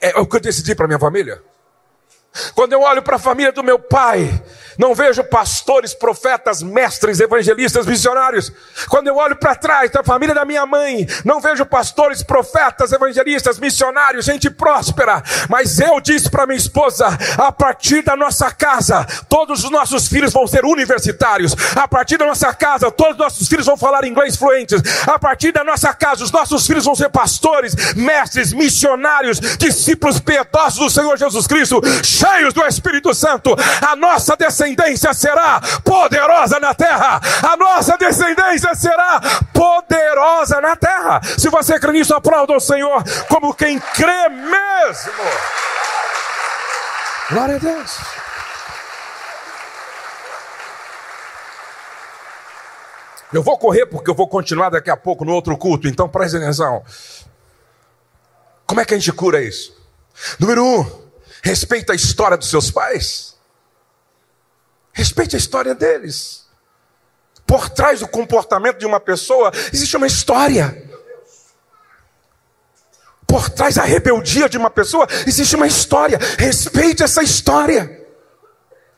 É 0.01 0.19
o 0.19 0.25
que 0.25 0.35
eu 0.35 0.39
decidi 0.39 0.75
para 0.75 0.87
minha 0.87 0.99
família. 0.99 1.41
Quando 2.53 2.73
eu 2.73 2.81
olho 2.81 3.01
para 3.01 3.15
a 3.15 3.19
família 3.19 3.51
do 3.51 3.63
meu 3.63 3.79
pai, 3.79 4.43
não 4.77 4.93
vejo 4.93 5.23
pastores, 5.23 5.93
profetas, 5.93 6.61
mestres, 6.61 7.19
evangelistas, 7.19 7.85
missionários. 7.85 8.51
Quando 8.87 9.07
eu 9.07 9.15
olho 9.15 9.35
para 9.35 9.55
trás 9.55 9.89
da 9.91 10.03
família 10.03 10.35
da 10.35 10.45
minha 10.45 10.65
mãe, 10.65 11.07
não 11.25 11.41
vejo 11.41 11.65
pastores, 11.65 12.21
profetas, 12.21 12.91
evangelistas, 12.91 13.59
missionários, 13.59 14.25
gente 14.25 14.49
próspera. 14.49 15.23
Mas 15.49 15.79
eu 15.79 15.99
disse 15.99 16.29
para 16.29 16.45
minha 16.45 16.57
esposa: 16.57 17.07
a 17.37 17.51
partir 17.51 18.03
da 18.03 18.15
nossa 18.15 18.51
casa, 18.51 19.05
todos 19.27 19.63
os 19.63 19.71
nossos 19.71 20.07
filhos 20.07 20.31
vão 20.31 20.45
ser 20.45 20.63
universitários. 20.63 21.55
A 21.75 21.87
partir 21.87 22.17
da 22.17 22.25
nossa 22.25 22.53
casa, 22.53 22.91
todos 22.91 23.13
os 23.13 23.17
nossos 23.17 23.47
filhos 23.47 23.65
vão 23.65 23.77
falar 23.77 24.05
inglês 24.05 24.35
fluentes. 24.35 24.81
A 25.07 25.17
partir 25.17 25.51
da 25.51 25.63
nossa 25.63 25.93
casa, 25.93 26.23
os 26.23 26.31
nossos 26.31 26.67
filhos 26.67 26.85
vão 26.85 26.95
ser 26.95 27.09
pastores, 27.09 27.95
mestres, 27.95 28.53
missionários, 28.53 29.39
discípulos 29.39 30.19
piedosos 30.19 30.77
do 30.79 30.89
Senhor 30.89 31.17
Jesus 31.17 31.47
Cristo, 31.47 31.81
cheios 32.03 32.53
do 32.53 32.63
Espírito 32.63 33.13
Santo. 33.13 33.55
A 33.81 33.95
nossa 33.95 34.35
descendência 34.35 34.66
descendência 34.75 35.13
será 35.13 35.61
poderosa 35.83 36.59
na 36.59 36.73
terra. 36.73 37.21
A 37.43 37.55
nossa 37.55 37.97
descendência 37.97 38.73
será 38.75 39.21
poderosa 39.53 40.59
na 40.59 40.75
terra. 40.75 41.21
Se 41.37 41.49
você 41.49 41.79
crê 41.79 41.91
nisso, 41.91 42.13
aplauda 42.13 42.53
o 42.53 42.59
Senhor 42.59 43.03
como 43.29 43.53
quem 43.53 43.79
crê 43.79 44.29
mesmo. 44.29 45.13
Glória 47.29 47.55
a 47.55 47.59
Deus. 47.59 47.97
Eu 53.33 53.43
vou 53.43 53.57
correr 53.57 53.85
porque 53.85 54.09
eu 54.09 54.15
vou 54.15 54.27
continuar 54.27 54.69
daqui 54.69 54.89
a 54.89 54.95
pouco 54.95 55.25
no 55.25 55.33
outro 55.33 55.57
culto, 55.57 55.87
então 55.87 56.07
preste 56.07 56.37
atenção. 56.37 56.81
Como 58.65 58.79
é 58.79 58.85
que 58.85 58.93
a 58.93 58.97
gente 58.97 59.11
cura 59.11 59.41
isso? 59.41 59.75
Número 60.39 60.63
um, 60.63 61.07
respeita 61.43 61.91
a 61.91 61.95
história 61.95 62.37
dos 62.37 62.49
seus 62.49 62.71
pais. 62.71 63.36
Respeite 64.97 65.35
a 65.35 65.37
história 65.37 65.75
deles. 65.75 66.47
Por 67.45 67.69
trás 67.69 67.99
do 67.99 68.07
comportamento 68.07 68.79
de 68.79 68.85
uma 68.87 68.99
pessoa 68.99 69.51
existe 69.71 69.95
uma 69.95 70.07
história. 70.07 70.89
Por 73.27 73.47
trás 73.47 73.75
da 73.75 73.83
rebeldia 73.83 74.49
de 74.49 74.57
uma 74.57 74.71
pessoa 74.71 75.07
existe 75.27 75.55
uma 75.55 75.67
história. 75.67 76.17
Respeite 76.39 77.03
essa 77.03 77.21
história. 77.21 78.07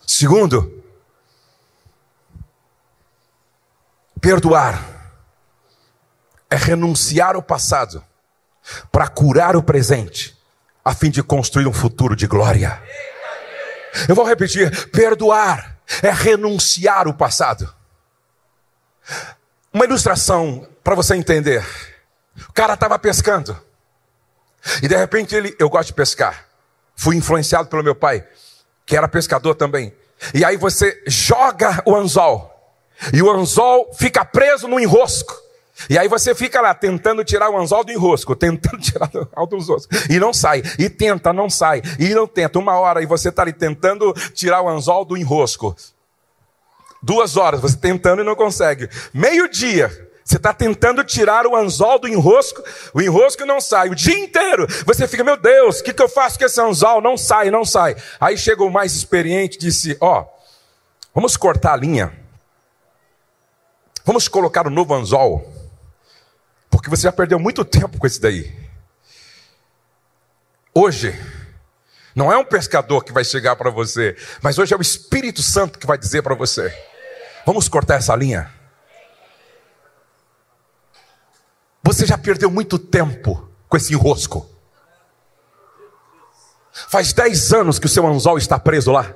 Segundo, 0.08 0.82
perdoar 4.22 4.82
é 6.50 6.56
renunciar 6.56 7.36
ao 7.36 7.44
passado 7.44 8.02
para 8.90 9.10
curar 9.10 9.58
o 9.58 9.62
presente, 9.62 10.38
a 10.84 10.96
fim 10.96 11.10
de 11.10 11.22
construir 11.22 11.68
um 11.68 11.74
futuro 11.74 12.16
de 12.16 12.26
glória. 12.26 12.82
Eu 14.08 14.16
vou 14.16 14.26
repetir: 14.26 14.90
perdoar 14.92 15.79
é 16.04 16.12
renunciar 16.12 17.08
o 17.08 17.14
passado. 17.14 17.74
Uma 19.74 19.86
ilustração 19.86 20.68
para 20.84 20.96
você 20.96 21.16
entender. 21.16 21.66
O 22.48 22.54
cara 22.54 22.74
estava 22.74 22.98
pescando. 22.98 23.60
E 24.82 24.88
de 24.88 24.96
repente 24.96 25.36
ele, 25.36 25.56
eu 25.60 25.70
gosto 25.70 25.88
de 25.88 25.94
pescar. 25.94 26.46
Fui 26.96 27.16
influenciado 27.16 27.70
pelo 27.70 27.84
meu 27.84 27.96
pai, 27.96 28.28
que 28.86 28.96
era 28.96 29.08
pescador 29.08 29.56
também. 29.56 29.94
E 30.34 30.44
aí 30.44 30.58
você 30.58 31.02
joga 31.08 31.82
o 31.86 31.96
anzol. 31.96 32.56
E 33.14 33.22
o 33.22 33.32
anzol 33.32 33.94
fica 33.94 34.26
preso 34.26 34.68
no 34.68 34.80
enrosco. 34.80 35.34
E 35.88 35.98
aí 35.98 36.08
você 36.08 36.34
fica 36.34 36.60
lá 36.60 36.74
tentando 36.74 37.24
tirar 37.24 37.50
o 37.50 37.58
anzol 37.58 37.84
do 37.84 37.92
enrosco, 37.92 38.34
tentando 38.36 38.82
tirar 38.82 39.10
o 39.14 39.20
anzol 39.20 39.48
do 39.48 39.56
enrosco, 39.56 39.94
e 40.10 40.20
não 40.20 40.34
sai, 40.34 40.64
e 40.78 40.90
tenta, 40.90 41.32
não 41.32 41.50
sai, 41.50 41.82
e 42.00 42.10
não 42.10 42.28
tenta. 42.28 42.58
Uma 42.58 42.80
hora 42.80 43.02
e 43.02 43.06
você 43.06 43.30
está 43.30 43.44
ali 43.44 43.54
tentando 43.54 44.14
tirar 44.34 44.62
o 44.62 44.70
anzol 44.70 45.06
do 45.06 45.16
enrosco. 45.16 45.76
Duas 47.02 47.38
horas 47.38 47.62
você 47.62 47.78
tentando 47.78 48.22
e 48.22 48.26
não 48.26 48.36
consegue. 48.36 48.90
Meio-dia, 49.14 50.10
você 50.30 50.38
está 50.38 50.54
tentando 50.54 51.04
tirar 51.04 51.48
o 51.48 51.56
anzol 51.56 51.98
do 51.98 52.08
enrosco, 52.08 52.62
o 52.94 53.02
enrosco 53.02 53.46
não 53.46 53.60
sai. 53.60 53.90
O 53.90 53.96
dia 53.96 54.18
inteiro 54.18 54.68
você 54.86 55.08
fica, 55.08 55.24
meu 55.24 55.38
Deus, 55.38 55.80
o 55.80 55.84
que, 55.84 55.94
que 55.94 56.04
eu 56.04 56.10
faço 56.10 56.38
com 56.38 56.46
esse 56.46 56.62
anzol? 56.62 57.02
Não 57.02 57.18
sai, 57.18 57.50
não 57.50 57.66
sai. 57.66 57.96
Aí 58.20 58.38
chega 58.38 58.64
o 58.64 58.70
mais 58.70 58.94
experiente 58.94 59.58
e 59.58 59.60
disse: 59.60 59.98
Ó, 60.00 60.22
oh, 60.22 60.26
vamos 61.16 61.36
cortar 61.36 61.74
a 61.74 61.78
linha. 61.78 62.14
Vamos 64.06 64.28
colocar 64.28 64.68
o 64.68 64.70
um 64.70 64.74
novo 64.74 64.94
anzol. 64.94 65.59
Porque 66.70 66.90
você 66.90 67.04
já 67.04 67.12
perdeu 67.12 67.40
muito 67.40 67.66
tempo 67.66 67.98
com 67.98 68.06
esse 68.06 68.22
daí. 68.22 68.56
Hoje, 70.74 71.20
não 72.16 72.32
é 72.32 72.38
um 72.38 72.46
pescador 72.46 73.04
que 73.04 73.12
vai 73.12 73.24
chegar 73.24 73.56
para 73.56 73.70
você, 73.70 74.16
mas 74.42 74.58
hoje 74.58 74.74
é 74.74 74.78
o 74.78 74.82
Espírito 74.82 75.42
Santo 75.42 75.80
que 75.80 75.88
vai 75.88 75.98
dizer 75.98 76.22
para 76.22 76.36
você: 76.36 76.74
vamos 77.46 77.68
cortar 77.68 77.96
essa 77.96 78.16
linha. 78.16 78.54
Você 81.84 82.06
já 82.06 82.18
perdeu 82.18 82.52
muito 82.52 82.78
tempo 82.78 83.50
com 83.68 83.78
esse 83.78 83.94
enrosco. 83.94 84.50
Faz 86.72 87.14
10 87.14 87.54
anos 87.54 87.80
que 87.80 87.88
o 87.88 87.90
seu 87.90 88.06
anzol 88.06 88.38
está 88.38 88.60
preso 88.60 88.92
lá. 88.92 89.14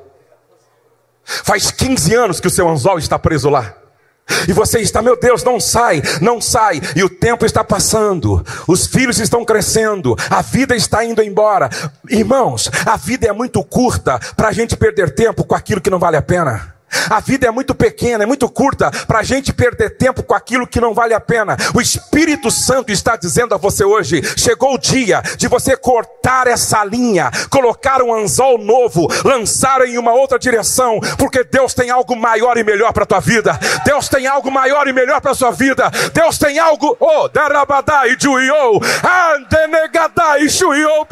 Faz 1.23 1.71
15 1.71 2.15
anos 2.15 2.39
que 2.39 2.47
o 2.47 2.49
seu 2.51 2.67
anzol 2.67 2.97
está 2.97 3.17
preso 3.17 3.49
lá. 3.49 3.75
E 4.47 4.53
você 4.53 4.79
está, 4.79 5.01
meu 5.01 5.19
Deus, 5.19 5.43
não 5.43 5.59
sai, 5.59 6.01
não 6.21 6.39
sai. 6.39 6.81
E 6.95 7.03
o 7.03 7.09
tempo 7.09 7.45
está 7.45 7.63
passando, 7.63 8.43
os 8.67 8.87
filhos 8.87 9.19
estão 9.19 9.45
crescendo, 9.45 10.15
a 10.29 10.41
vida 10.41 10.75
está 10.75 11.03
indo 11.03 11.21
embora. 11.21 11.69
Irmãos, 12.09 12.69
a 12.85 12.97
vida 12.97 13.27
é 13.27 13.31
muito 13.31 13.63
curta 13.63 14.19
para 14.35 14.49
a 14.49 14.51
gente 14.51 14.75
perder 14.75 15.13
tempo 15.13 15.43
com 15.43 15.55
aquilo 15.55 15.81
que 15.81 15.89
não 15.89 15.99
vale 15.99 16.17
a 16.17 16.21
pena. 16.21 16.72
A 17.09 17.19
vida 17.19 17.47
é 17.47 17.51
muito 17.51 17.75
pequena, 17.75 18.23
é 18.23 18.27
muito 18.27 18.49
curta 18.49 18.91
para 19.07 19.19
a 19.19 19.23
gente 19.23 19.53
perder 19.53 19.97
tempo 19.97 20.23
com 20.23 20.33
aquilo 20.33 20.67
que 20.67 20.79
não 20.79 20.93
vale 20.93 21.13
a 21.13 21.19
pena. 21.19 21.57
O 21.73 21.81
Espírito 21.81 22.49
Santo 22.51 22.91
está 22.91 23.15
dizendo 23.15 23.53
a 23.53 23.57
você 23.57 23.83
hoje: 23.83 24.21
chegou 24.37 24.75
o 24.75 24.77
dia 24.77 25.21
de 25.37 25.47
você 25.47 25.75
cortar 25.75 26.47
essa 26.47 26.83
linha, 26.83 27.31
colocar 27.49 28.01
um 28.01 28.13
anzol 28.13 28.57
novo, 28.57 29.07
lançar 29.23 29.81
em 29.87 29.97
uma 29.97 30.13
outra 30.13 30.39
direção, 30.39 30.99
porque 31.17 31.43
Deus 31.43 31.73
tem 31.73 31.89
algo 31.89 32.15
maior 32.15 32.57
e 32.57 32.63
melhor 32.63 32.93
para 32.93 33.03
a 33.03 33.07
tua 33.07 33.19
vida. 33.19 33.59
Deus 33.85 34.07
tem 34.07 34.27
algo 34.27 34.51
maior 34.51 34.87
e 34.87 34.93
melhor 34.93 35.21
para 35.21 35.31
a 35.31 35.35
sua 35.35 35.51
vida. 35.51 35.89
Deus 36.13 36.37
tem 36.37 36.59
algo, 36.59 36.95
oh, 36.99 37.27
darabadai, 37.27 38.15
juiou, 38.19 38.81
andenegadai, 39.35 40.47
juiou. 40.47 41.07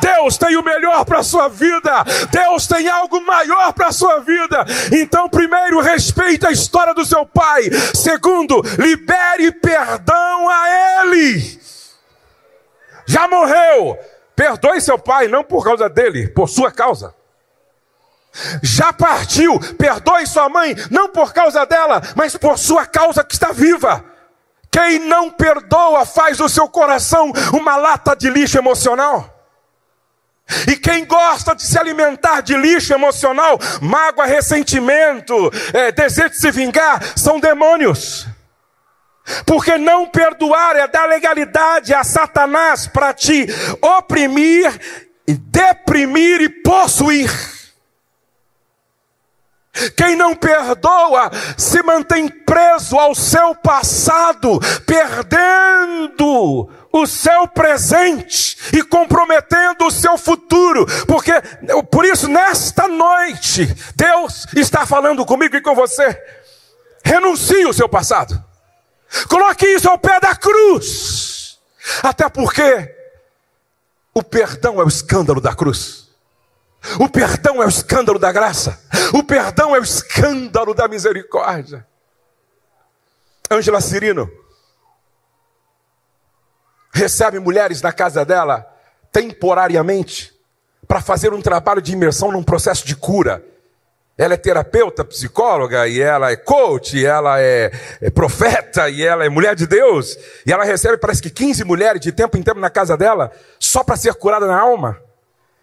Deus 0.00 0.36
tem 0.36 0.56
o 0.56 0.62
melhor 0.62 1.04
para 1.04 1.18
a 1.20 1.22
sua 1.22 1.48
vida. 1.48 2.04
Deus 2.30 2.66
tem 2.66 2.88
algo 2.88 3.20
maior 3.24 3.72
para 3.72 3.88
a 3.88 3.92
sua 3.92 4.20
vida. 4.20 4.53
Então, 4.92 5.28
primeiro, 5.28 5.80
respeite 5.80 6.46
a 6.46 6.50
história 6.50 6.94
do 6.94 7.04
seu 7.04 7.26
pai. 7.26 7.70
Segundo, 7.94 8.62
libere 8.78 9.52
perdão 9.52 10.48
a 10.48 11.02
ele. 11.02 11.60
Já 13.06 13.28
morreu. 13.28 13.98
Perdoe 14.36 14.80
seu 14.80 14.98
pai, 14.98 15.28
não 15.28 15.44
por 15.44 15.62
causa 15.62 15.88
dele, 15.88 16.28
por 16.28 16.48
sua 16.48 16.70
causa. 16.70 17.14
Já 18.62 18.92
partiu, 18.92 19.60
perdoe 19.78 20.26
sua 20.26 20.48
mãe, 20.48 20.74
não 20.90 21.08
por 21.08 21.32
causa 21.32 21.64
dela, 21.64 22.02
mas 22.16 22.36
por 22.36 22.58
sua 22.58 22.84
causa 22.84 23.22
que 23.22 23.32
está 23.32 23.52
viva. 23.52 24.04
Quem 24.72 24.98
não 24.98 25.30
perdoa 25.30 26.04
faz 26.04 26.38
do 26.38 26.48
seu 26.48 26.68
coração 26.68 27.32
uma 27.52 27.76
lata 27.76 28.16
de 28.16 28.28
lixo 28.28 28.58
emocional. 28.58 29.33
E 30.68 30.76
quem 30.76 31.04
gosta 31.04 31.54
de 31.54 31.62
se 31.62 31.78
alimentar 31.78 32.42
de 32.42 32.56
lixo 32.56 32.92
emocional, 32.92 33.58
mágoa, 33.80 34.26
ressentimento, 34.26 35.50
é, 35.72 35.90
desejo 35.90 36.30
de 36.30 36.38
se 36.38 36.50
vingar, 36.50 37.02
são 37.16 37.40
demônios. 37.40 38.26
Porque 39.46 39.78
não 39.78 40.06
perdoar 40.06 40.76
é 40.76 40.86
dar 40.86 41.06
legalidade 41.06 41.94
a 41.94 42.04
Satanás 42.04 42.86
para 42.86 43.14
te 43.14 43.46
oprimir, 43.80 44.70
deprimir 45.26 46.42
e 46.42 46.48
possuir. 46.48 47.30
Quem 49.96 50.14
não 50.14 50.34
perdoa 50.36 51.30
se 51.56 51.82
mantém 51.82 52.28
preso 52.28 52.96
ao 52.98 53.14
seu 53.14 53.54
passado, 53.56 54.60
perdendo 54.86 56.70
o 56.92 57.06
seu 57.08 57.48
presente 57.48 58.56
e 58.72 58.82
comprometendo 58.84 59.86
o 59.86 59.90
seu 59.90 60.16
futuro, 60.16 60.86
porque 61.06 61.32
por 61.90 62.04
isso 62.04 62.28
nesta 62.28 62.86
noite 62.86 63.66
Deus 63.96 64.46
está 64.54 64.86
falando 64.86 65.26
comigo 65.26 65.56
e 65.56 65.60
com 65.60 65.74
você. 65.74 66.16
Renuncie 67.04 67.66
o 67.66 67.72
seu 67.72 67.88
passado. 67.88 68.42
Coloque 69.28 69.66
isso 69.66 69.88
ao 69.88 69.98
pé 69.98 70.20
da 70.20 70.36
cruz. 70.36 71.58
Até 72.02 72.28
porque 72.28 72.94
o 74.14 74.22
perdão 74.22 74.80
é 74.80 74.84
o 74.84 74.88
escândalo 74.88 75.40
da 75.40 75.54
cruz. 75.54 76.03
O 77.00 77.08
perdão 77.08 77.62
é 77.62 77.66
o 77.66 77.68
escândalo 77.68 78.18
da 78.18 78.30
graça. 78.30 78.80
O 79.12 79.22
perdão 79.22 79.74
é 79.74 79.80
o 79.80 79.82
escândalo 79.82 80.74
da 80.74 80.86
misericórdia. 80.86 81.86
Ângela 83.50 83.80
Cirino 83.80 84.30
recebe 86.92 87.38
mulheres 87.38 87.82
na 87.82 87.92
casa 87.92 88.24
dela 88.24 88.66
temporariamente 89.10 90.32
para 90.86 91.00
fazer 91.00 91.32
um 91.32 91.40
trabalho 91.40 91.82
de 91.82 91.92
imersão 91.92 92.30
num 92.30 92.42
processo 92.42 92.86
de 92.86 92.94
cura. 92.94 93.44
Ela 94.16 94.34
é 94.34 94.36
terapeuta, 94.36 95.04
psicóloga, 95.04 95.88
e 95.88 96.00
ela 96.00 96.30
é 96.30 96.36
coach, 96.36 96.96
e 96.96 97.04
ela 97.04 97.40
é, 97.40 97.72
é, 98.00 98.10
profeta, 98.10 98.88
e 98.88 99.02
ela 99.04 99.24
é 99.24 99.28
mulher 99.28 99.56
de 99.56 99.66
Deus. 99.66 100.16
E 100.46 100.52
ela 100.52 100.64
recebe, 100.64 100.96
parece 100.98 101.20
que 101.20 101.30
15 101.30 101.64
mulheres 101.64 102.00
de 102.00 102.12
tempo 102.12 102.36
em 102.36 102.42
tempo 102.42 102.60
na 102.60 102.70
casa 102.70 102.96
dela, 102.96 103.32
só 103.58 103.82
para 103.82 103.96
ser 103.96 104.14
curada 104.14 104.46
na 104.46 104.60
alma. 104.60 105.00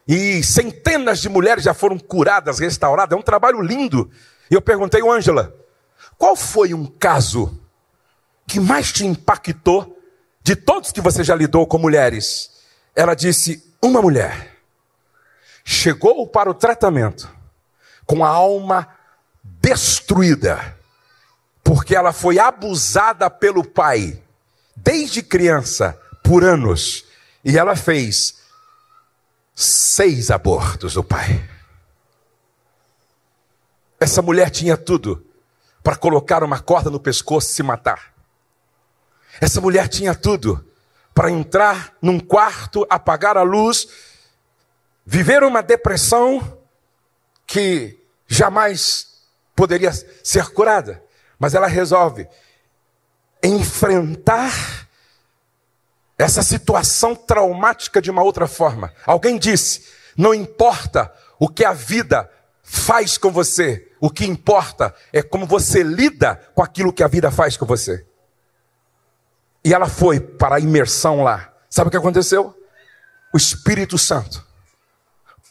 E 0.07 0.43
centenas 0.43 1.19
de 1.19 1.29
mulheres 1.29 1.63
já 1.63 1.73
foram 1.73 1.97
curadas, 1.97 2.59
restauradas. 2.59 3.15
É 3.15 3.19
um 3.19 3.23
trabalho 3.23 3.61
lindo. 3.61 4.09
E 4.49 4.53
eu 4.53 4.61
perguntei, 4.61 5.01
Ângela, 5.07 5.55
qual 6.17 6.35
foi 6.35 6.73
um 6.73 6.85
caso 6.85 7.59
que 8.47 8.59
mais 8.59 8.91
te 8.91 9.05
impactou 9.05 9.97
de 10.43 10.55
todos 10.55 10.91
que 10.91 11.01
você 11.01 11.23
já 11.23 11.35
lidou 11.35 11.65
com 11.65 11.77
mulheres? 11.77 12.51
Ela 12.95 13.15
disse: 13.15 13.63
uma 13.81 14.01
mulher 14.01 14.57
chegou 15.63 16.27
para 16.27 16.49
o 16.49 16.53
tratamento 16.53 17.29
com 18.05 18.25
a 18.25 18.29
alma 18.29 18.87
destruída, 19.43 20.77
porque 21.63 21.95
ela 21.95 22.11
foi 22.11 22.39
abusada 22.39 23.29
pelo 23.29 23.63
pai, 23.63 24.21
desde 24.75 25.21
criança, 25.21 25.97
por 26.23 26.43
anos, 26.43 27.05
e 27.45 27.57
ela 27.57 27.75
fez 27.75 28.40
seis 29.55 30.31
abortos 30.31 30.93
do 30.93 31.03
pai. 31.03 31.47
Essa 33.99 34.21
mulher 34.21 34.49
tinha 34.49 34.75
tudo 34.75 35.25
para 35.83 35.95
colocar 35.95 36.43
uma 36.43 36.59
corda 36.59 36.89
no 36.89 36.99
pescoço 36.99 37.49
e 37.51 37.53
se 37.53 37.63
matar. 37.63 38.13
Essa 39.39 39.61
mulher 39.61 39.87
tinha 39.87 40.15
tudo 40.15 40.65
para 41.13 41.29
entrar 41.29 41.95
num 42.01 42.19
quarto, 42.19 42.85
apagar 42.89 43.37
a 43.37 43.43
luz, 43.43 43.87
viver 45.05 45.43
uma 45.43 45.61
depressão 45.61 46.57
que 47.45 47.99
jamais 48.27 49.07
poderia 49.55 49.91
ser 50.23 50.47
curada, 50.51 51.03
mas 51.37 51.53
ela 51.53 51.67
resolve 51.67 52.27
enfrentar 53.43 54.87
essa 56.21 56.43
situação 56.43 57.15
traumática 57.15 58.01
de 58.01 58.11
uma 58.11 58.23
outra 58.23 58.47
forma. 58.47 58.93
Alguém 59.05 59.37
disse: 59.37 59.87
não 60.15 60.33
importa 60.33 61.11
o 61.39 61.49
que 61.49 61.65
a 61.65 61.73
vida 61.73 62.29
faz 62.63 63.17
com 63.17 63.31
você, 63.31 63.91
o 63.99 64.09
que 64.09 64.25
importa 64.25 64.93
é 65.11 65.21
como 65.21 65.45
você 65.45 65.83
lida 65.83 66.35
com 66.53 66.61
aquilo 66.61 66.93
que 66.93 67.03
a 67.03 67.07
vida 67.07 67.31
faz 67.31 67.57
com 67.57 67.65
você. 67.65 68.05
E 69.63 69.73
ela 69.73 69.87
foi 69.87 70.19
para 70.19 70.55
a 70.55 70.59
imersão 70.59 71.23
lá. 71.23 71.53
Sabe 71.69 71.87
o 71.87 71.91
que 71.91 71.97
aconteceu? 71.97 72.55
O 73.33 73.37
Espírito 73.37 73.97
Santo 73.97 74.45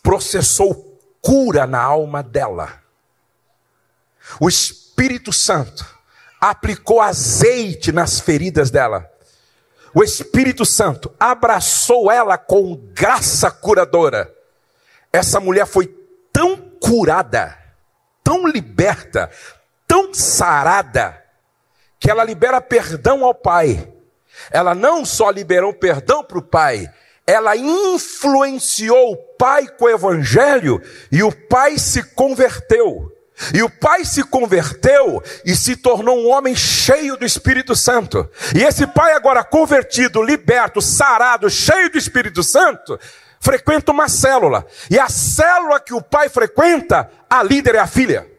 processou 0.03 0.99
cura 1.21 1.67
na 1.67 1.81
alma 1.81 2.23
dela. 2.23 2.81
O 4.39 4.49
Espírito 4.49 5.33
Santo 5.33 5.87
aplicou 6.41 7.01
azeite 7.01 7.93
nas 7.93 8.21
feridas 8.21 8.71
dela. 8.71 9.10
O 9.95 10.03
Espírito 10.03 10.65
Santo 10.65 11.13
abraçou 11.19 12.11
ela 12.11 12.39
com 12.39 12.77
graça 12.93 13.51
curadora. 13.51 14.33
Essa 15.13 15.41
mulher 15.41 15.67
foi 15.67 15.87
tão 16.33 16.57
curada, 16.57 17.59
tão 18.23 18.47
liberta, 18.47 19.31
tão 19.87 20.15
sarada, 20.15 21.21
que 21.99 22.11
ela 22.11 22.25
libera 22.25 22.61
perdão 22.61 23.25
ao 23.25 23.35
Pai. 23.35 23.93
Ela 24.51 24.75
não 24.75 25.05
só 25.05 25.31
liberou 25.31 25.75
perdão 25.75 26.23
para 26.23 26.39
o 26.39 26.43
Pai, 26.43 26.89
ela 27.27 27.57
influenciou 27.57 29.13
o 29.13 29.17
pai 29.17 29.69
com 29.69 29.85
o 29.85 29.89
evangelho 29.89 30.83
e 31.13 31.23
o 31.23 31.31
pai 31.31 31.79
se 31.79 32.03
converteu. 32.03 33.09
E 33.55 33.63
o 33.63 33.71
pai 33.71 34.05
se 34.05 34.23
converteu 34.23 35.23
e 35.45 35.55
se 35.55 35.77
tornou 35.77 36.19
um 36.19 36.31
homem 36.31 36.55
cheio 36.55 37.17
do 37.17 37.25
Espírito 37.25 37.75
Santo. 37.75 38.29
E 38.55 38.63
esse 38.63 38.87
pai, 38.87 39.13
agora 39.13 39.43
convertido, 39.43 40.23
liberto, 40.23 40.81
sarado, 40.81 41.49
cheio 41.49 41.91
do 41.91 41.99
Espírito 41.99 42.43
Santo, 42.43 42.99
frequenta 43.41 43.91
uma 43.91 44.09
célula. 44.09 44.67
E 44.91 44.99
a 44.99 45.09
célula 45.09 45.81
que 45.81 45.95
o 45.95 46.03
pai 46.03 46.29
frequenta, 46.29 47.11
a 47.29 47.43
líder 47.43 47.77
é 47.77 47.79
a 47.79 47.87
filha. 47.87 48.31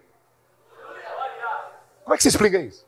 Como 2.03 2.13
é 2.13 2.17
que 2.17 2.23
você 2.23 2.29
explica 2.29 2.59
isso? 2.59 2.85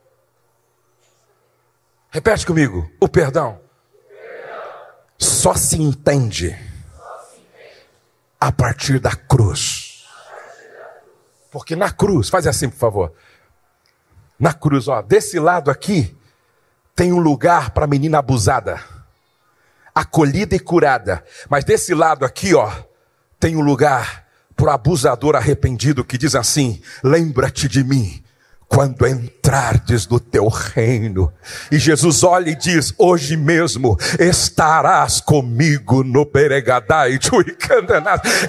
Repete 2.09 2.45
comigo: 2.45 2.91
o 2.99 3.07
perdão 3.07 3.59
só 5.17 5.55
se 5.55 5.81
entende 5.81 6.57
a 8.39 8.51
partir 8.51 8.99
da 8.99 9.15
cruz. 9.15 9.82
Porque 11.53 11.75
na 11.75 11.91
cruz, 11.91 12.29
faz 12.29 12.47
assim 12.47 12.67
por 12.67 12.77
favor. 12.77 13.13
Na 14.39 14.51
cruz, 14.53 14.87
ó, 14.87 15.03
desse 15.03 15.39
lado 15.39 15.69
aqui 15.69 16.17
tem 16.95 17.13
um 17.13 17.19
lugar 17.19 17.69
para 17.69 17.85
menina 17.85 18.17
abusada, 18.17 18.83
acolhida 19.93 20.55
e 20.55 20.59
curada. 20.59 21.23
Mas 21.47 21.63
desse 21.63 21.93
lado 21.93 22.25
aqui, 22.25 22.55
ó, 22.55 22.73
tem 23.39 23.55
um 23.55 23.61
lugar 23.61 24.25
para 24.55 24.65
o 24.65 24.69
abusador 24.71 25.35
arrependido 25.35 26.03
que 26.03 26.17
diz 26.17 26.33
assim: 26.33 26.81
lembra-te 27.03 27.67
de 27.67 27.83
mim 27.83 28.22
quando 28.73 29.05
entrardes 29.05 30.07
no 30.07 30.19
teu 30.19 30.47
reino. 30.47 31.31
E 31.71 31.77
Jesus 31.77 32.23
olha 32.23 32.49
e 32.49 32.55
diz: 32.55 32.93
Hoje 32.97 33.37
mesmo 33.37 33.97
estarás 34.19 35.21
comigo 35.21 36.03
no 36.03 36.25
Beregadai, 36.25 37.19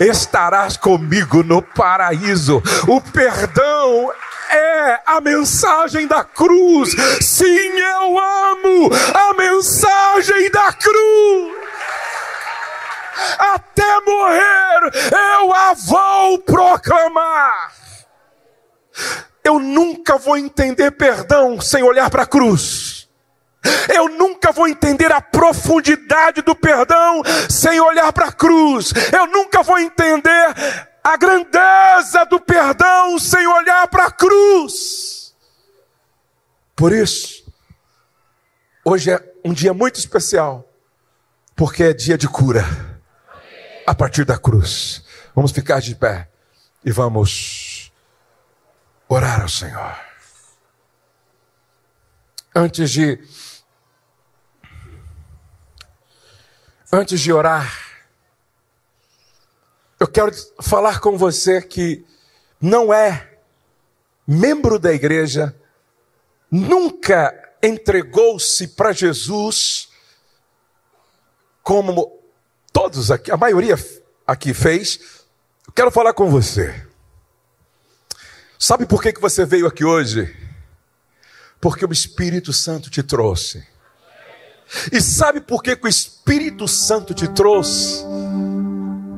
estarás 0.01 0.77
comigo 0.77 1.43
no 1.43 1.61
paraíso. 1.61 2.63
O 2.89 3.01
perdão 3.01 4.11
é 4.51 5.01
a 5.07 5.21
mensagem 5.21 6.07
da 6.07 6.25
cruz. 6.25 6.95
Sim, 7.21 7.47
eu 7.47 8.19
amo 8.19 8.91
a 9.15 9.35
mensagem 9.35 10.51
da 10.51 10.73
cruz. 10.73 11.55
Até 13.39 14.01
morrer 14.01 14.91
eu 15.13 15.53
a 15.53 15.75
vou 15.75 16.39
proclamar. 16.39 17.73
Eu 19.45 19.59
nunca 19.59 20.17
vou 20.17 20.39
entender 20.39 20.91
perdão 20.93 21.61
sem 21.61 21.83
olhar 21.83 22.09
para 22.09 22.23
a 22.23 22.27
cruz. 22.27 23.07
Eu 23.95 24.09
nunca 24.09 24.53
vou 24.53 24.67
entender 24.67 25.13
a 25.13 25.21
profundidade 25.21 26.43
do 26.43 26.55
perdão 26.55 27.23
sem 27.49 27.79
olhar 27.81 28.13
para 28.13 28.27
a 28.27 28.33
cruz. 28.33 28.93
Eu 29.13 29.27
nunca 29.27 29.63
vou 29.63 29.79
entender 29.79 30.55
a 31.03 31.17
grandeza 31.17 32.25
do 32.25 32.41
perdão 32.41 33.19
sem 33.19 33.47
olhar 33.47 33.87
para 33.89 34.07
a 34.07 34.11
cruz. 34.11 35.35
Por 36.75 36.93
isso, 36.93 37.45
hoje 38.85 39.11
é 39.13 39.33
um 39.45 39.53
dia 39.53 39.73
muito 39.75 39.99
especial, 39.99 40.69
porque 41.55 41.85
é 41.85 41.93
dia 41.93 42.19
de 42.19 42.29
cura 42.29 42.65
a 43.87 43.95
partir 43.95 44.25
da 44.25 44.39
cruz. 44.39 45.05
Vamos 45.35 45.53
ficar 45.53 45.81
de 45.81 45.95
pé 45.95 46.29
e 46.85 46.91
vamos 46.91 47.64
orar 49.09 49.43
ao 49.43 49.49
Senhor. 49.49 49.97
Antes 52.55 52.91
de 52.91 53.19
antes 56.93 57.21
de 57.21 57.33
orar, 57.33 57.73
eu 59.99 60.07
quero 60.07 60.31
falar 60.63 61.01
com 61.01 61.19
você 61.19 61.61
que 61.61 62.07
não 62.61 62.93
é 62.93 63.39
membro 64.27 64.79
da 64.79 64.93
igreja, 64.93 65.55
nunca 66.51 67.57
entregou-se 67.63 68.69
para 68.69 68.93
Jesus 68.93 69.89
como 71.63 72.21
todos 72.73 73.11
aqui, 73.11 73.31
a 73.31 73.37
maioria 73.37 73.77
aqui 74.27 74.53
fez. 74.53 75.25
Eu 75.67 75.73
quero 75.73 75.91
falar 75.91 76.13
com 76.13 76.31
você. 76.31 76.87
Sabe 78.59 78.87
por 78.87 79.03
que, 79.03 79.13
que 79.13 79.21
você 79.21 79.45
veio 79.45 79.67
aqui 79.67 79.85
hoje? 79.85 80.35
Porque 81.61 81.85
o 81.85 81.93
Espírito 81.93 82.53
Santo 82.53 82.91
te 82.91 83.03
trouxe. 83.03 83.67
E 84.91 85.01
sabe 85.01 85.41
por 85.41 85.63
que, 85.63 85.77
que 85.77 85.87
o 85.87 85.89
Espírito 85.89 86.67
Santo 86.67 87.15
te 87.15 87.29
trouxe? 87.29 88.05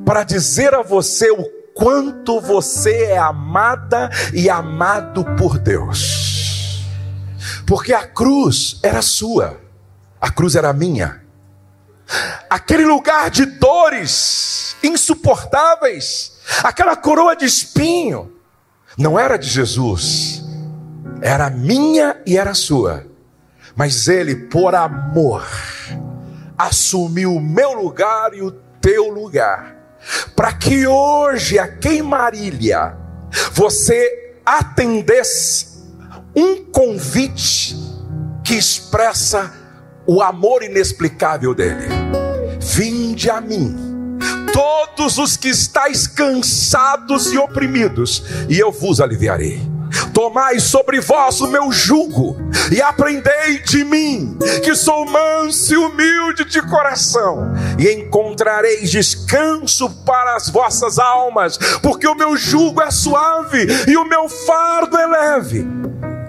para 0.06 0.22
dizer 0.22 0.72
a 0.72 0.82
você 0.82 1.32
o 1.32 1.44
quanto 1.74 2.40
você 2.40 3.06
é 3.06 3.18
amada 3.18 4.08
e 4.32 4.48
amado 4.48 5.24
por 5.36 5.58
Deus. 5.58 6.84
Porque 7.66 7.92
a 7.92 8.06
cruz 8.06 8.78
era 8.84 9.02
sua, 9.02 9.60
a 10.20 10.30
cruz 10.30 10.54
era 10.54 10.72
minha. 10.72 11.24
Aquele 12.48 12.84
lugar 12.84 13.30
de 13.30 13.44
dores 13.44 14.76
insuportáveis, 14.80 16.34
aquela 16.62 16.94
coroa 16.94 17.34
de 17.34 17.44
espinho, 17.44 18.32
não 18.96 19.18
era 19.18 19.36
de 19.36 19.48
Jesus, 19.48 20.42
era 21.20 21.50
minha 21.50 22.20
e 22.26 22.36
era 22.36 22.54
sua. 22.54 23.06
Mas 23.74 24.08
ele, 24.08 24.34
por 24.34 24.74
amor, 24.74 25.46
assumiu 26.56 27.36
o 27.36 27.40
meu 27.40 27.72
lugar 27.74 28.32
e 28.34 28.42
o 28.42 28.50
teu 28.80 29.10
lugar 29.10 29.76
para 30.34 30.52
que 30.52 30.86
hoje, 30.86 31.58
aqui 31.58 31.98
em 31.98 32.02
Marília, 32.02 32.96
você 33.52 34.34
atendesse 34.44 35.84
um 36.34 36.64
convite 36.66 37.76
que 38.44 38.54
expressa 38.54 39.52
o 40.06 40.22
amor 40.22 40.62
inexplicável 40.62 41.54
dele. 41.54 41.86
Vinde 42.60 43.30
a 43.30 43.40
mim, 43.40 43.95
todos 44.52 45.18
os 45.18 45.36
que 45.36 45.48
estáis 45.48 46.06
cansados 46.06 47.32
e 47.32 47.38
oprimidos, 47.38 48.22
e 48.48 48.58
eu 48.58 48.72
vos 48.72 49.00
aliviarei. 49.00 49.76
Tomai 50.12 50.58
sobre 50.60 51.00
vós 51.00 51.40
o 51.40 51.48
meu 51.48 51.70
jugo 51.70 52.36
e 52.72 52.82
aprendei 52.82 53.58
de 53.64 53.84
mim, 53.84 54.36
que 54.64 54.74
sou 54.74 55.06
manso 55.06 55.74
e 55.74 55.76
humilde 55.76 56.44
de 56.44 56.60
coração, 56.62 57.52
e 57.78 57.90
encontrareis 57.92 58.90
descanso 58.90 59.90
para 60.04 60.36
as 60.36 60.48
vossas 60.48 60.98
almas, 60.98 61.58
porque 61.82 62.06
o 62.06 62.14
meu 62.14 62.36
jugo 62.36 62.82
é 62.82 62.90
suave 62.90 63.66
e 63.86 63.96
o 63.96 64.04
meu 64.04 64.28
fardo 64.28 64.96
é 64.96 65.06
leve. 65.06 65.85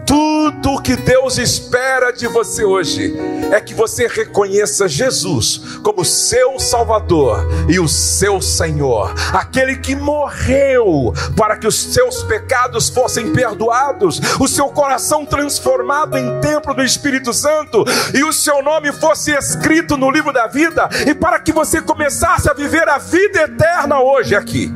Tudo 0.08 0.76
o 0.76 0.82
que 0.82 0.96
Deus 0.96 1.38
espera 1.38 2.12
de 2.12 2.28
você 2.28 2.64
hoje 2.64 3.14
é 3.52 3.60
que 3.60 3.74
você 3.74 4.08
reconheça 4.08 4.88
Jesus 4.88 5.62
como 5.84 6.06
seu 6.06 6.58
Salvador 6.58 7.46
e 7.68 7.78
o 7.78 7.90
seu 7.90 8.42
Senhor, 8.42 9.14
aquele 9.34 9.76
que 9.76 9.98
morreu 9.98 11.14
para 11.36 11.58
que 11.58 11.68
os 11.68 11.76
seus 11.76 12.24
pecados 12.24 12.88
fossem 12.88 13.34
perdoados, 13.34 14.22
o 14.40 14.48
seu 14.48 14.70
coração 14.70 15.26
transformado 15.26 16.18
em 16.18 16.40
templo 16.40 16.74
do 16.74 16.84
Espírito 16.84 17.34
Santo 17.34 17.84
e 18.14 18.24
o 18.24 18.32
seu 18.32 18.64
nome 18.64 18.94
fosse 18.94 19.32
escrito 19.32 19.98
no 19.98 20.10
livro 20.10 20.32
da 20.32 20.48
vida 20.48 20.88
e 21.06 21.14
para 21.14 21.38
que 21.38 21.52
você 21.52 21.82
começasse 21.82 22.50
a 22.50 22.54
viver 22.54 22.88
a 22.88 22.98
vida 22.98 23.42
eterna 23.42 24.00
hoje 24.00 24.34
aqui. 24.34 24.72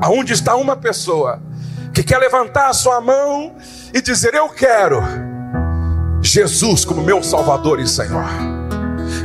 Aonde 0.00 0.32
está 0.32 0.56
uma 0.56 0.74
pessoa 0.74 1.42
que 1.98 2.04
quer 2.04 2.18
levantar 2.18 2.68
a 2.68 2.72
sua 2.72 3.00
mão 3.00 3.56
e 3.92 4.00
dizer: 4.00 4.32
Eu 4.32 4.48
quero 4.48 5.02
Jesus 6.22 6.84
como 6.84 7.02
meu 7.02 7.24
Salvador 7.24 7.80
e 7.80 7.88
Senhor. 7.88 8.24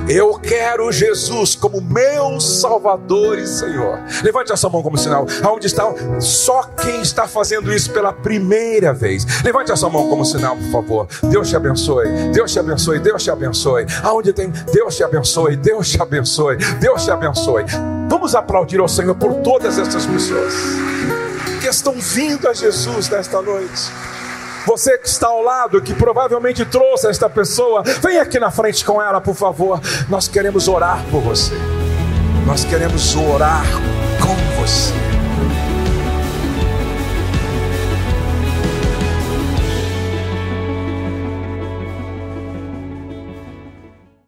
Eu 0.10 0.40
quero 0.40 0.92
Jesus 0.92 1.54
como 1.56 1.80
meu 1.80 2.40
Salvador 2.40 3.38
e 3.38 3.46
Senhor. 3.46 4.00
Levante 4.24 4.52
a 4.52 4.58
sua 4.58 4.72
mão 4.72 4.82
como 4.82 4.98
sinal. 4.98 5.28
Aonde 5.44 5.68
está? 5.68 5.84
Só 6.20 6.64
quem 6.64 7.02
está 7.02 7.28
fazendo 7.28 7.72
isso 7.72 7.92
pela 7.92 8.12
primeira 8.12 8.92
vez. 8.92 9.24
Levante 9.44 9.72
a 9.72 9.76
sua 9.76 9.92
mão 9.92 10.10
como 10.10 10.26
sinal, 10.26 10.58
por 10.58 10.72
favor. 10.72 11.08
Deus 11.30 11.50
te 11.50 11.56
abençoe. 11.56 12.08
Deus 12.34 12.52
te 12.52 12.60
abençoe. 12.60 12.98
Deus 12.98 13.24
te 13.24 13.30
abençoe. 13.30 13.86
Aonde 14.02 14.34
tem? 14.34 14.50
Deus 14.50 14.96
te 14.96 15.04
abençoe. 15.04 15.56
Deus 15.56 15.92
te 15.92 16.02
abençoe. 16.02 16.58
Deus 16.80 17.04
te 17.04 17.12
abençoe. 17.12 17.66
Vamos 18.10 18.34
aplaudir 18.34 18.80
ao 18.80 18.88
Senhor 18.88 19.14
por 19.14 19.32
todas 19.36 19.78
essas 19.78 20.08
pessoas 20.08 20.93
estão 21.74 21.94
vindo 21.94 22.48
a 22.48 22.54
Jesus 22.54 23.10
nesta 23.10 23.42
noite. 23.42 23.92
Você 24.66 24.98
que 24.98 25.08
está 25.08 25.28
ao 25.28 25.42
lado, 25.42 25.82
que 25.82 25.94
provavelmente 25.94 26.64
trouxe 26.66 27.08
esta 27.08 27.30
pessoa, 27.30 27.84
vem 28.02 28.18
aqui 28.20 28.40
na 28.40 28.50
frente 28.50 28.86
com 28.86 29.02
ela, 29.02 29.20
por 29.20 29.36
favor. 29.36 29.82
Nós 30.08 30.28
queremos 30.28 30.68
orar 30.68 31.04
por 31.12 31.22
você. 31.22 31.54
Nós 32.46 32.64
queremos 32.64 33.16
orar 33.16 33.66
com 34.22 34.62
você. 34.62 35.03